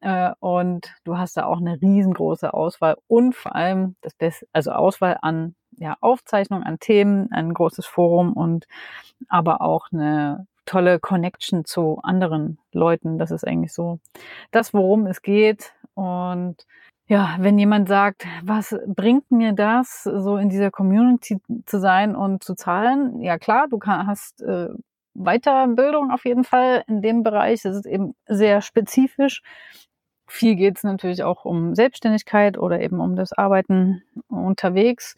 Äh, 0.00 0.30
und 0.40 0.94
du 1.04 1.18
hast 1.18 1.36
da 1.36 1.44
auch 1.44 1.58
eine 1.58 1.80
riesengroße 1.80 2.54
Auswahl 2.54 2.96
und 3.08 3.34
vor 3.34 3.54
allem 3.54 3.96
das 4.00 4.14
Beste, 4.14 4.46
also 4.52 4.72
Auswahl 4.72 5.18
an 5.20 5.54
ja, 5.76 5.96
Aufzeichnungen, 6.00 6.64
an 6.64 6.78
Themen, 6.78 7.30
ein 7.32 7.54
großes 7.54 7.86
Forum 7.86 8.32
und 8.34 8.66
aber 9.28 9.60
auch 9.60 9.88
eine 9.92 10.46
tolle 10.66 11.00
Connection 11.00 11.64
zu 11.64 12.00
anderen 12.02 12.58
Leuten. 12.72 13.18
Das 13.18 13.30
ist 13.30 13.46
eigentlich 13.46 13.72
so 13.72 13.98
das, 14.50 14.74
worum 14.74 15.06
es 15.06 15.22
geht. 15.22 15.72
Und 15.94 16.66
ja, 17.06 17.36
wenn 17.40 17.58
jemand 17.58 17.88
sagt, 17.88 18.26
was 18.42 18.76
bringt 18.86 19.30
mir 19.30 19.52
das, 19.52 20.04
so 20.04 20.36
in 20.36 20.48
dieser 20.48 20.70
Community 20.70 21.40
zu 21.66 21.80
sein 21.80 22.14
und 22.14 22.42
zu 22.44 22.54
zahlen? 22.54 23.20
Ja 23.20 23.38
klar, 23.38 23.68
du 23.68 23.78
hast 23.82 24.40
äh, 24.42 24.68
Weiterbildung 25.14 26.10
auf 26.10 26.24
jeden 26.24 26.44
Fall 26.44 26.84
in 26.86 27.02
dem 27.02 27.22
Bereich. 27.22 27.62
Das 27.62 27.76
ist 27.76 27.86
eben 27.86 28.14
sehr 28.26 28.62
spezifisch. 28.62 29.42
Viel 30.26 30.54
geht 30.54 30.78
es 30.78 30.84
natürlich 30.84 31.22
auch 31.24 31.44
um 31.44 31.74
Selbstständigkeit 31.74 32.56
oder 32.56 32.80
eben 32.80 33.00
um 33.00 33.16
das 33.16 33.32
Arbeiten 33.32 34.02
unterwegs. 34.28 35.16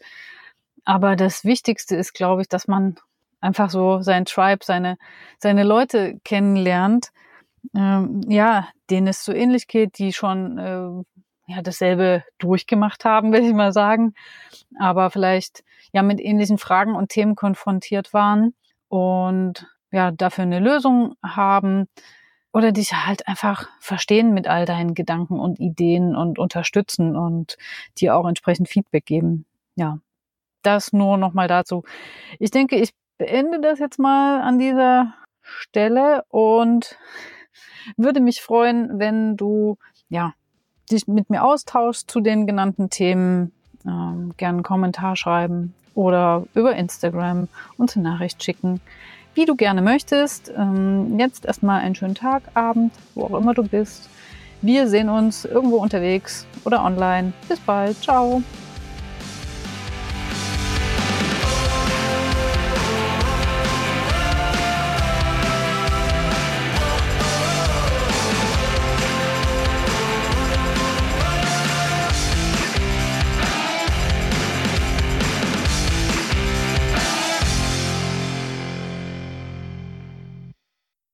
Aber 0.83 1.15
das 1.15 1.45
Wichtigste 1.45 1.95
ist, 1.95 2.13
glaube 2.13 2.41
ich, 2.41 2.49
dass 2.49 2.67
man 2.67 2.95
einfach 3.39 3.69
so 3.69 4.01
sein 4.01 4.25
Tribe, 4.25 4.65
seine, 4.65 4.97
seine 5.39 5.63
Leute 5.63 6.19
kennenlernt, 6.23 7.11
ähm, 7.75 8.21
ja, 8.27 8.67
denen 8.89 9.07
es 9.07 9.23
so 9.23 9.31
ähnlich 9.33 9.67
geht, 9.67 9.97
die 9.97 10.13
schon 10.13 10.57
äh, 10.57 11.14
ja, 11.47 11.61
dasselbe 11.61 12.23
durchgemacht 12.37 13.05
haben, 13.05 13.31
will 13.33 13.43
ich 13.43 13.53
mal 13.53 13.73
sagen, 13.73 14.13
aber 14.79 15.09
vielleicht 15.09 15.63
ja 15.93 16.01
mit 16.03 16.19
ähnlichen 16.19 16.57
Fragen 16.57 16.95
und 16.95 17.09
Themen 17.09 17.35
konfrontiert 17.35 18.13
waren 18.13 18.53
und 18.89 19.67
ja, 19.91 20.11
dafür 20.11 20.43
eine 20.43 20.59
Lösung 20.59 21.15
haben 21.23 21.87
oder 22.51 22.71
dich 22.71 22.93
halt 22.93 23.27
einfach 23.27 23.69
verstehen 23.79 24.33
mit 24.33 24.47
all 24.47 24.65
deinen 24.65 24.93
Gedanken 24.93 25.39
und 25.39 25.59
Ideen 25.59 26.15
und 26.15 26.39
unterstützen 26.39 27.15
und 27.15 27.57
dir 27.97 28.15
auch 28.15 28.27
entsprechend 28.27 28.69
Feedback 28.69 29.05
geben. 29.05 29.45
Ja, 29.75 29.99
das 30.61 30.93
nur 30.93 31.17
nochmal 31.17 31.47
dazu. 31.47 31.83
Ich 32.39 32.51
denke, 32.51 32.77
ich 32.77 32.91
beende 33.17 33.61
das 33.61 33.79
jetzt 33.79 33.99
mal 33.99 34.41
an 34.41 34.57
dieser 34.57 35.13
Stelle 35.41 36.23
und 36.29 36.97
würde 37.97 38.19
mich 38.19 38.41
freuen, 38.41 38.99
wenn 38.99 39.37
du 39.37 39.77
ja 40.09 40.33
dich 40.91 41.07
mit 41.07 41.29
mir 41.29 41.43
austauschst 41.43 42.09
zu 42.09 42.19
den 42.19 42.47
genannten 42.47 42.89
Themen, 42.89 43.51
ähm, 43.85 44.33
gerne 44.37 44.57
einen 44.57 44.63
Kommentar 44.63 45.15
schreiben 45.15 45.73
oder 45.93 46.43
über 46.53 46.75
Instagram 46.75 47.47
uns 47.77 47.95
eine 47.95 48.09
Nachricht 48.09 48.43
schicken, 48.43 48.81
wie 49.33 49.45
du 49.45 49.55
gerne 49.55 49.81
möchtest. 49.81 50.51
Ähm, 50.55 51.19
jetzt 51.19 51.45
erstmal 51.45 51.81
einen 51.81 51.95
schönen 51.95 52.15
Tag, 52.15 52.43
Abend, 52.53 52.93
wo 53.13 53.25
auch 53.25 53.39
immer 53.39 53.53
du 53.53 53.63
bist. 53.63 54.09
Wir 54.61 54.87
sehen 54.87 55.09
uns 55.09 55.45
irgendwo 55.45 55.77
unterwegs 55.77 56.45
oder 56.63 56.83
online. 56.83 57.33
Bis 57.47 57.59
bald. 57.59 58.01
Ciao. 58.01 58.41